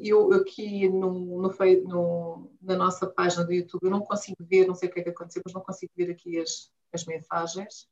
[0.00, 1.50] eu aqui no, no,
[1.84, 5.02] no, na nossa página do YouTube eu não consigo ver, não sei o que é
[5.04, 7.88] que aconteceu, mas não consigo ver aqui as, as mensagens.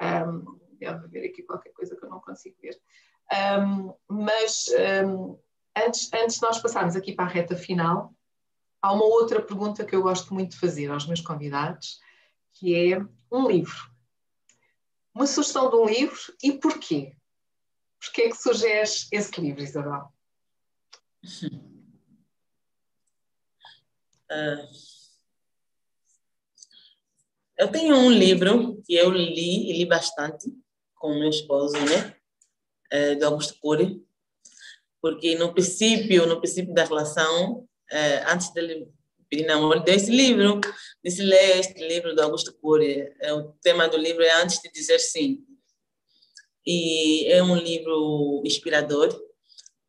[0.00, 2.80] Um, deve haver aqui qualquer coisa que eu não consigo ver.
[3.32, 4.66] Um, mas
[5.76, 8.14] antes, antes de nós passarmos aqui para a reta final,
[8.82, 12.00] há uma outra pergunta que eu gosto muito de fazer aos meus convidados,
[12.54, 12.98] que é
[13.30, 13.90] um livro.
[15.14, 17.16] Uma sugestão de um livro e porquê?
[18.00, 20.12] Porquê é que sugeres esse livro, Isabel?
[24.30, 24.66] Uh,
[27.60, 30.50] eu tenho um livro que eu li e li bastante
[30.94, 32.16] com meu esposo, né?
[32.90, 34.02] É, Augusto Cury,
[35.00, 38.88] porque no princípio, no princípio da relação, é, antes dele
[39.28, 40.58] pedir namoro, deu esse livro,
[41.04, 43.12] disse ler este livro do Augusto Cury.
[43.20, 45.44] É, o tema do livro é Antes de Dizer Sim.
[46.66, 49.08] E é um livro inspirador.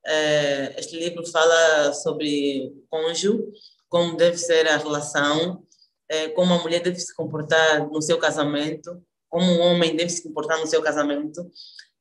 [0.05, 3.39] É, este livro fala sobre cônjuge,
[3.87, 5.65] como deve ser a relação,
[6.11, 10.21] é, como a mulher deve se comportar no seu casamento, como o homem deve se
[10.21, 11.49] comportar no seu casamento.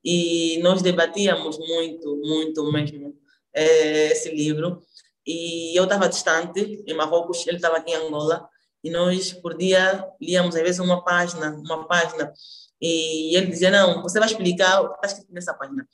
[0.05, 3.17] E nós debatíamos muito, muito mesmo
[3.55, 4.83] é, esse livro.
[5.25, 8.49] E eu estava distante, em Marrocos, ele estava aqui em Angola,
[8.83, 12.33] e nós, por dia, líamos às vezes uma página, uma página,
[12.81, 15.87] e ele dizia, não, você vai explicar o que está escrito nessa página.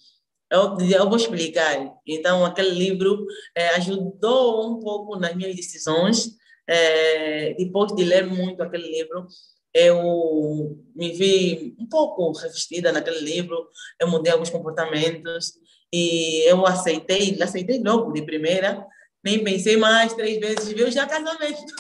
[0.51, 1.93] Eu dizia, eu vou explicar.
[2.07, 6.37] Então, aquele livro é, ajudou um pouco nas minhas decisões.
[6.69, 9.27] É, depois de ler muito aquele livro,
[9.73, 13.69] eu me vi um pouco revestida naquele livro,
[14.01, 15.53] eu mudei alguns comportamentos
[15.93, 18.87] e eu aceitei, aceitei logo de primeira,
[19.23, 21.75] nem pensei mais três vezes, viu já casamento.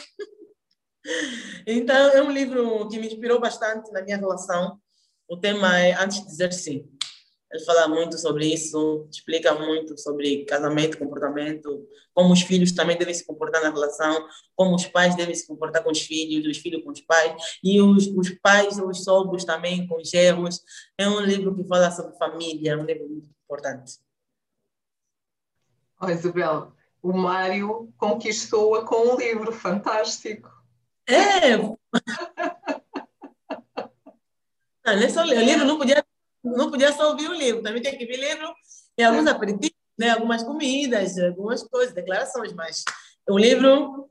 [1.66, 4.78] então, é um livro que me inspirou bastante na minha relação.
[5.28, 6.95] O tema é Antes de Dizer Sim.
[7.56, 13.14] Ele fala muito sobre isso, explica muito sobre casamento, comportamento, como os filhos também devem
[13.14, 16.84] se comportar na relação, como os pais devem se comportar com os filhos, os filhos
[16.84, 17.34] com os pais,
[17.64, 20.60] e os, os pais, os sogros também com os gerros.
[20.98, 23.94] É um livro que fala sobre família, é um livro muito importante.
[25.98, 30.50] Oh, Isabel, o Mário conquistou-a com um livro fantástico.
[31.08, 31.56] É!
[31.56, 31.72] não,
[34.92, 35.38] é só ler.
[35.38, 36.05] O livro não podia,
[36.46, 38.54] não podia só ouvir o livro, também tem que ver livro
[38.98, 40.10] e alguns aperitivos, né?
[40.10, 42.84] algumas comidas, algumas coisas, declarações, mas
[43.28, 44.08] o livro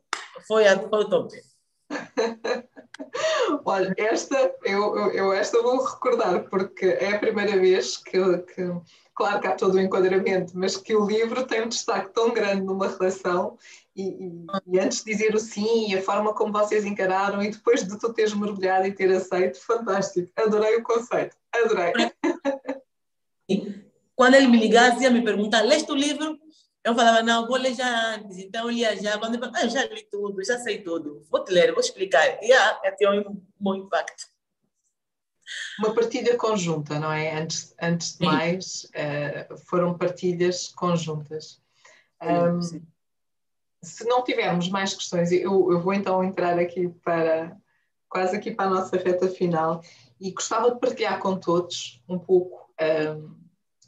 [0.47, 1.41] foi, foi o top.
[3.65, 8.71] Olha, esta eu, eu, eu, esta vou recordar porque é a primeira vez que, que
[9.13, 12.63] claro que há todo o enquadramento, mas que o livro tem um destaque tão grande
[12.63, 13.57] numa relação
[13.95, 17.51] e, e, e, antes de dizer o sim e a forma como vocês encararam e
[17.51, 21.93] depois de tu teres mergulhado e ter aceito, fantástico, adorei o conceito, adorei.
[24.15, 26.37] Quando ele me ligasse ia me perguntar, leste o livro?
[26.83, 28.37] Eu falava, não, vou ler já antes.
[28.37, 29.17] Então, eu lia já.
[29.17, 31.25] Quando eu, ah, já li tudo, já sei tudo.
[31.31, 32.37] Vou te ler, vou explicar.
[32.43, 34.27] E ah, tem um bom impacto.
[35.79, 37.39] Uma partilha conjunta, não é?
[37.39, 41.59] Antes, antes de mais, uh, foram partilhas conjuntas.
[42.21, 42.59] Um,
[43.85, 47.55] se não tivermos mais questões, eu, eu vou então entrar aqui para
[48.09, 49.81] quase aqui para a nossa reta final
[50.19, 53.35] e gostava de partilhar com todos um pouco um,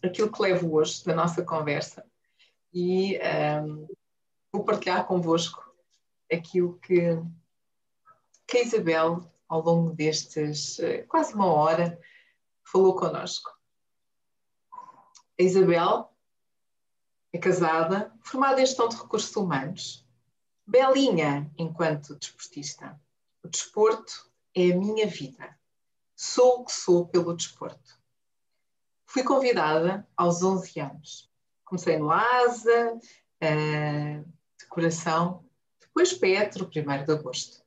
[0.03, 2.05] aquilo que levo hoje da nossa conversa
[2.73, 3.17] e
[3.63, 3.87] um,
[4.51, 5.63] vou partilhar convosco
[6.31, 6.99] aquilo que,
[8.45, 11.97] que a Isabel, ao longo destes eh, quase uma hora,
[12.65, 13.49] falou connosco.
[15.39, 16.11] A Isabel
[17.33, 20.05] é casada, formada em gestão de recursos humanos,
[20.65, 22.99] belinha enquanto desportista.
[23.43, 25.57] O desporto é a minha vida.
[26.15, 27.99] Sou o que sou pelo desporto.
[29.05, 31.31] Fui convidada aos 11 anos.
[31.63, 35.45] Comecei no ASA, uh, decoração,
[35.79, 37.65] depois Petro, 1 de agosto.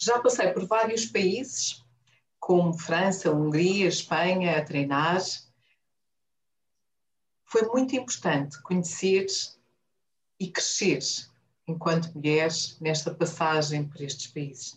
[0.00, 1.82] Já passei por vários países,
[2.38, 5.18] como França, Hungria, Espanha, a treinar.
[7.54, 9.26] Foi muito importante conhecer
[10.40, 10.98] e crescer
[11.68, 14.76] enquanto mulheres nesta passagem por estes países.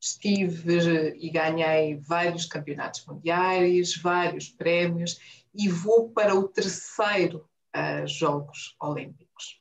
[0.00, 5.18] Estive e ganhei vários campeonatos mundiais, vários prémios
[5.52, 9.60] e vou para o terceiro uh, Jogos Olímpicos.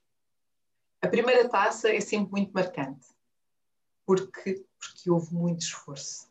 [1.01, 3.07] A primeira taça é sempre muito marcante,
[4.05, 6.29] porque, porque houve muito esforço.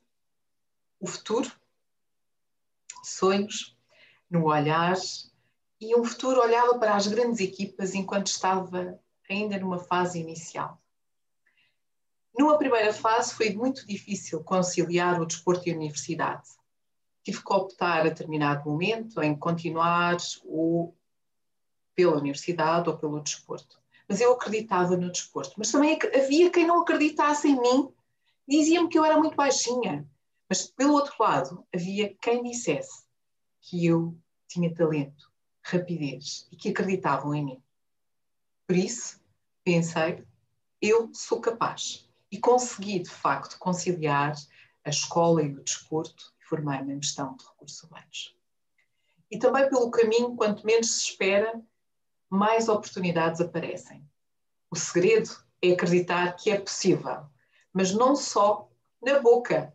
[1.01, 1.51] O futuro,
[3.03, 3.74] sonhos,
[4.31, 4.97] no olhar,
[5.81, 8.99] e um futuro olhava para as grandes equipas enquanto estava
[9.29, 10.81] ainda numa fase inicial.
[12.37, 16.49] Numa primeira fase foi muito difícil conciliar o desporto e a universidade.
[17.22, 20.97] Tive que optar a determinado momento em continuar ou
[21.95, 23.81] pela universidade ou pelo desporto.
[24.09, 25.55] Mas eu acreditava no desporto.
[25.57, 27.89] Mas também havia quem não acreditasse em mim.
[28.47, 30.07] Diziam-me que eu era muito baixinha.
[30.49, 33.04] Mas, pelo outro lado, havia quem dissesse
[33.65, 37.62] que eu tinha talento, rapidez e que acreditavam em mim.
[38.67, 39.21] Por isso,
[39.65, 40.23] pensei,
[40.81, 42.09] eu sou capaz.
[42.31, 44.35] E consegui, de facto, conciliar
[44.85, 48.37] a escola e o desporto e formei-me em gestão de recursos humanos.
[49.31, 51.62] E também pelo caminho, quanto menos se espera,
[52.29, 54.07] mais oportunidades aparecem.
[54.71, 55.31] O segredo
[55.62, 57.27] é acreditar que é possível,
[57.73, 58.69] mas não só
[59.01, 59.75] na boca,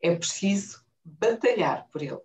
[0.00, 2.20] é preciso batalhar por ele.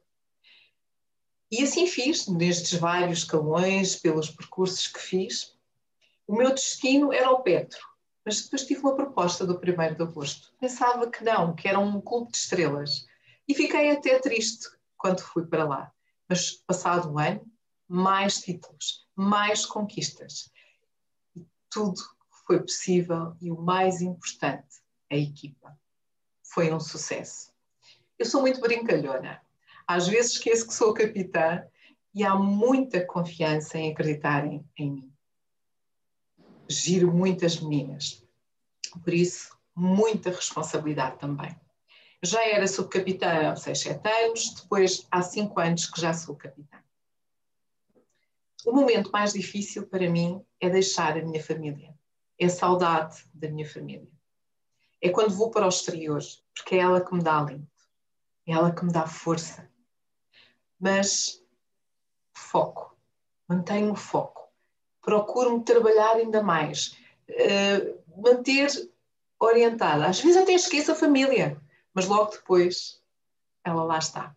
[1.51, 5.57] E assim fiz, nestes vários escalões, pelos percursos que fiz.
[6.27, 7.79] O meu destino era o Petro,
[8.23, 10.53] mas depois tive uma proposta do 1 de agosto.
[10.59, 13.07] Pensava que não, que era um clube de estrelas.
[13.47, 15.91] E fiquei até triste quando fui para lá.
[16.27, 17.43] Mas passado um ano,
[17.87, 20.51] mais títulos, mais conquistas.
[21.35, 21.99] E tudo
[22.45, 25.75] foi possível e o mais importante, a equipa.
[26.43, 27.51] Foi um sucesso.
[28.19, 29.41] Eu sou muito brincalhona
[29.89, 31.65] às vezes esqueço que sou capitã
[32.13, 35.13] e há muita confiança em acreditarem em mim.
[36.69, 38.23] Giro muitas meninas.
[39.03, 41.59] Por isso, muita responsabilidade também.
[42.21, 46.77] Já era subcapitã há 6, 7 anos, depois há 5 anos que já sou capitã.
[48.67, 51.97] O momento mais difícil para mim é deixar a minha família.
[52.37, 54.07] É a saudade da minha família.
[55.01, 56.21] É quando vou para o exterior,
[56.53, 57.67] porque é ela que me dá alento,
[58.45, 59.67] é ela que me dá força,
[60.79, 61.43] mas
[62.33, 62.95] foco,
[63.47, 64.49] mantenho o foco,
[65.01, 66.97] procuro-me trabalhar ainda mais,
[67.29, 68.69] uh, manter
[69.39, 70.05] orientada.
[70.05, 71.59] Às vezes até esqueço a família,
[71.93, 73.01] mas logo depois
[73.63, 74.35] ela lá está.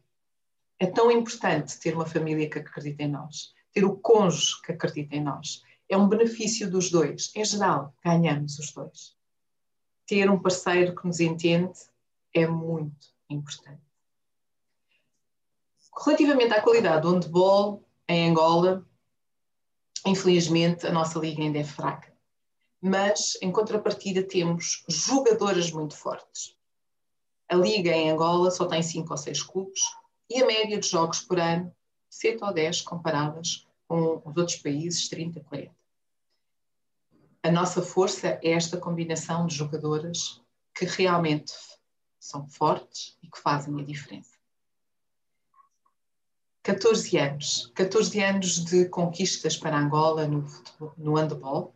[0.78, 5.14] É tão importante ter uma família que acredita em nós, ter o cônjuge que acredita
[5.14, 5.62] em nós.
[5.88, 7.30] É um benefício dos dois.
[7.34, 9.16] Em geral, ganhamos os dois.
[10.06, 11.78] Ter um parceiro que nos entende
[12.34, 13.91] é muito importante.
[15.96, 18.86] Relativamente à qualidade do handball em Angola,
[20.06, 22.12] infelizmente a nossa liga ainda é fraca.
[22.80, 26.56] Mas, em contrapartida, temos jogadoras muito fortes.
[27.48, 29.82] A liga em Angola só tem 5 ou 6 clubes
[30.28, 31.72] e a média de jogos por ano,
[32.08, 35.72] 7 ou 10 comparadas com os outros países, 30, 40.
[37.42, 40.40] A nossa força é esta combinação de jogadoras
[40.74, 41.52] que realmente
[42.18, 44.31] são fortes e que fazem a diferença.
[46.62, 50.46] 14 anos, 14 anos de conquistas para Angola no,
[50.96, 51.74] no handball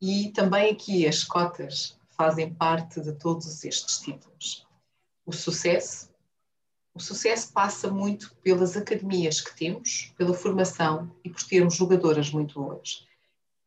[0.00, 4.66] e também aqui as cotas fazem parte de todos estes títulos.
[5.24, 6.10] O sucesso,
[6.92, 12.60] O sucesso passa muito pelas academias que temos, pela formação e por termos jogadoras muito
[12.60, 13.06] boas,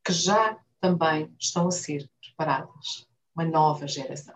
[0.03, 3.07] que já também estão a ser preparadas.
[3.33, 4.35] Uma nova geração.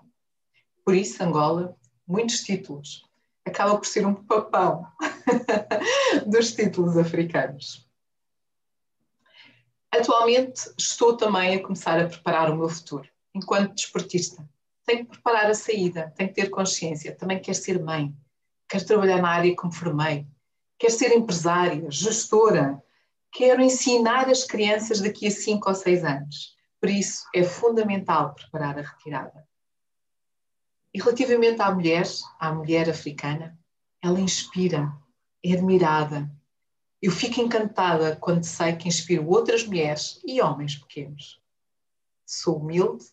[0.85, 1.75] Por isso, Angola,
[2.07, 3.03] muitos títulos.
[3.45, 4.87] Acaba por ser um papão
[6.25, 7.87] dos títulos africanos.
[9.91, 14.47] Atualmente estou também a começar a preparar o meu futuro, enquanto desportista.
[14.85, 17.15] Tenho que preparar a saída, tenho que ter consciência.
[17.15, 18.15] Também quero ser mãe,
[18.69, 20.25] quero trabalhar na área como formei,
[20.77, 22.81] quero ser empresária, gestora,
[23.31, 26.55] quero ensinar as crianças daqui a 5 ou 6 anos.
[26.79, 29.47] Por isso é fundamental preparar a retirada.
[30.93, 32.05] E relativamente à mulher,
[32.39, 33.57] à mulher africana,
[34.01, 34.91] ela inspira,
[35.51, 36.29] é admirada,
[37.01, 41.39] eu fico encantada quando sei que inspiro outras mulheres e homens pequenos.
[42.25, 43.05] Sou humilde,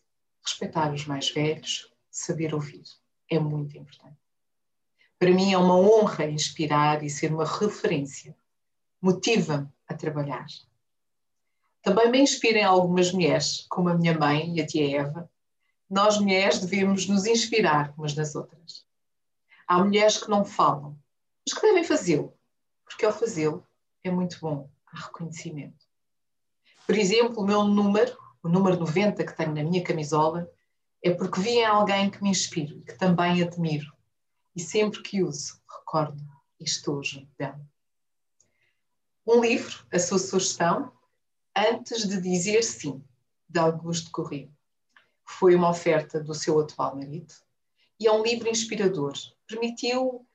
[0.42, 2.82] respeitar os mais velhos, saber ouvir.
[3.30, 4.16] É muito importante.
[5.18, 8.36] Para mim é uma honra inspirar e ser uma referência.
[9.00, 10.46] Motiva-me a trabalhar.
[11.82, 15.30] Também me inspirem algumas mulheres, como a minha mãe e a tia Eva.
[15.88, 18.86] Nós mulheres devemos nos inspirar umas nas outras.
[19.66, 20.96] Há mulheres que não falam,
[21.46, 22.36] mas que devem fazê-lo,
[22.84, 23.66] porque ao fazê-lo
[24.02, 25.84] é muito bom, há reconhecimento.
[26.86, 30.50] Por exemplo, o meu número, o número 90 que tenho na minha camisola,
[31.02, 33.92] é porque vi em alguém que me inspiro e que também admiro.
[34.56, 36.22] E sempre que uso, recordo
[36.60, 37.60] e estou junto dela.
[39.26, 40.92] Um livro, a sua sugestão,
[41.56, 43.02] antes de dizer sim,
[43.48, 44.48] de Augusto Corrêa.
[45.24, 47.34] Foi uma oferta do seu atual marido
[47.98, 49.14] e é um livro inspirador.
[49.46, 50.26] Permitiu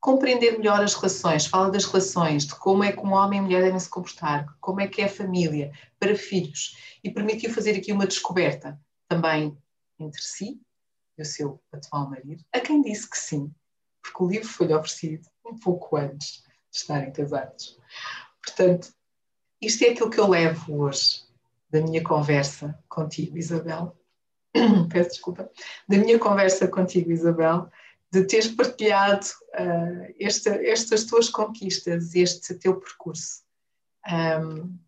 [0.00, 3.62] compreender melhor as relações, fala das relações, de como é que um homem e mulher
[3.62, 7.92] devem se comportar, como é que é a família para filhos, e permitiu fazer aqui
[7.92, 9.56] uma descoberta também
[9.98, 10.60] entre si
[11.16, 13.52] e o seu atual marido, a quem disse que sim,
[14.00, 17.78] porque o livro foi-lhe oferecido um pouco antes de estarem casados.
[18.44, 18.92] Portanto,
[19.60, 21.24] isto é aquilo que eu levo hoje
[21.68, 23.96] da minha conversa contigo, Isabel.
[24.90, 25.50] Peço desculpa.
[25.88, 27.68] Da minha conversa contigo, Isabel,
[28.10, 33.42] de teres partilhado uh, esta, estas tuas conquistas, este teu percurso.
[34.10, 34.78] Um,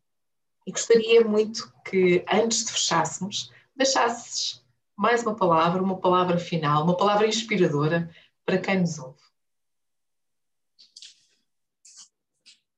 [0.66, 4.64] e gostaria muito que, antes de fechássemos, deixasses
[4.96, 8.10] mais uma palavra, uma palavra final, uma palavra inspiradora
[8.44, 9.18] para quem nos ouve.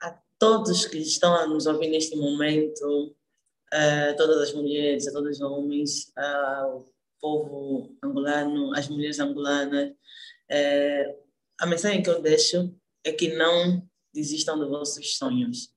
[0.01, 3.15] A todos que estão a nos ouvir neste momento,
[3.73, 6.85] a todas as mulheres, a todos os homens, ao
[7.23, 9.95] povo angolano, às mulheres angolanas,
[10.51, 11.17] é,
[11.59, 15.73] a mensagem que eu deixo é que não desistam dos vossos sonhos.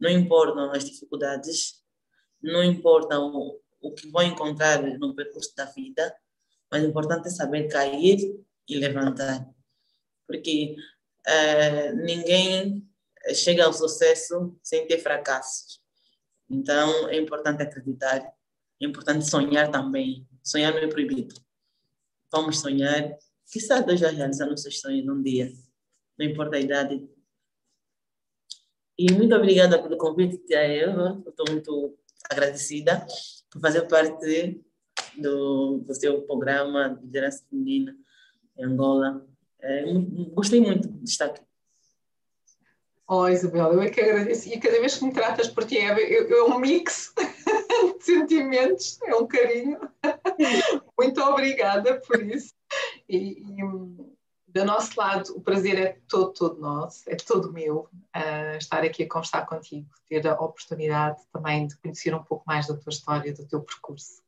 [0.00, 1.82] Não importam as dificuldades,
[2.42, 6.16] não importa o, o que vão encontrar no percurso da vida,
[6.70, 8.18] mas o importante é saber cair
[8.66, 9.46] e levantar.
[10.26, 10.74] Porque
[11.26, 12.88] é, ninguém
[13.34, 15.80] chega ao sucesso sem ter fracassos.
[16.48, 20.26] Então, é importante acreditar, é importante sonhar também.
[20.42, 21.34] Sonhar não é proibido.
[22.30, 23.16] Vamos sonhar
[23.52, 25.52] Quizá Deus vai realizar nossos sonhos num dia,
[26.18, 27.06] não importa a idade.
[28.98, 31.22] E muito obrigada pelo convite, tia Eva.
[31.26, 31.98] Estou muito
[32.30, 33.06] agradecida
[33.50, 34.58] por fazer parte
[35.18, 37.94] do, do seu programa de liderança feminina
[38.56, 39.26] em Angola.
[39.60, 39.84] É,
[40.32, 41.42] gostei muito de estar aqui.
[43.06, 44.48] Oh, Isabel, eu é que agradeço.
[44.48, 47.12] E cada vez que me tratas por ti, é um mix
[47.98, 49.78] de sentimentos, é um carinho.
[50.98, 52.54] Muito obrigada por isso.
[53.08, 53.62] E, e,
[54.52, 59.04] do nosso lado, o prazer é todo, todo nosso, é todo meu uh, estar aqui
[59.04, 63.32] a conversar contigo, ter a oportunidade também de conhecer um pouco mais da tua história,
[63.32, 64.20] do teu percurso.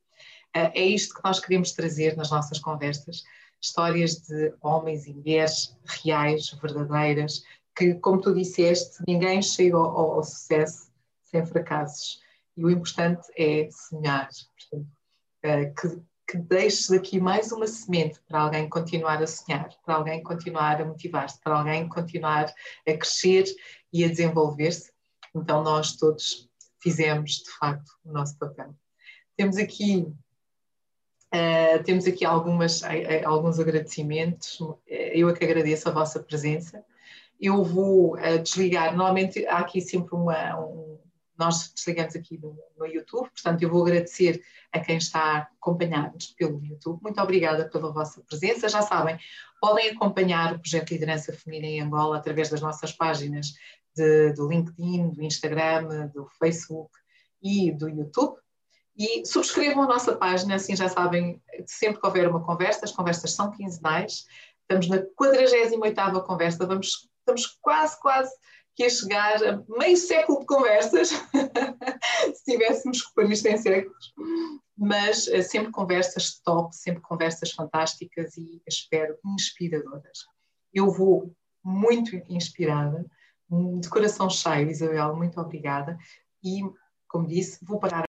[0.55, 3.23] Uh, é isto que nós queremos trazer nas nossas conversas,
[3.61, 7.43] histórias de homens e mulheres reais, verdadeiras,
[7.75, 10.89] que, como tu disseste, ninguém chega ao, ao sucesso
[11.23, 12.19] sem fracassos.
[12.57, 14.29] E o importante é sonhar.
[14.57, 14.94] Portanto,
[15.65, 20.81] que que deixes aqui mais uma semente para alguém continuar a sonhar, para alguém continuar
[20.81, 22.51] a motivar-se, para alguém continuar
[22.87, 23.45] a crescer
[23.93, 24.91] e a desenvolver-se.
[25.35, 28.73] Então, nós todos fizemos, de facto, o nosso papel.
[29.37, 30.07] Temos aqui,
[31.33, 34.57] uh, temos aqui algumas, uh, alguns agradecimentos.
[34.87, 36.83] Eu é que agradeço a vossa presença.
[37.39, 40.94] Eu vou uh, desligar, normalmente há aqui sempre uma, um,
[41.37, 46.27] nós desligamos aqui no, no, YouTube, portanto, eu vou agradecer a quem está a acompanhar-nos
[46.27, 47.01] pelo YouTube.
[47.01, 48.69] Muito obrigada pela vossa presença.
[48.69, 49.17] Já sabem,
[49.59, 53.53] podem acompanhar o projeto Liderança Feminina em Angola através das nossas páginas
[53.95, 56.91] de, do LinkedIn, do Instagram, do Facebook
[57.41, 58.37] e do YouTube.
[58.97, 63.31] E subscrevam a nossa página, assim já sabem, sempre que houver uma conversa, as conversas
[63.31, 64.25] são quinzenais,
[64.67, 68.31] Estamos na 48ª conversa, vamos, estamos quase, quase
[68.75, 71.09] que a chegar a meio século de conversas,
[72.35, 74.13] se tivéssemos que pôr isto em séculos,
[74.77, 80.25] mas uh, sempre conversas top, sempre conversas fantásticas e, espero, inspiradoras.
[80.73, 83.05] Eu vou muito inspirada,
[83.79, 85.97] de coração cheio, Isabel, muito obrigada,
[86.43, 86.61] e,
[87.07, 88.03] como disse, vou parar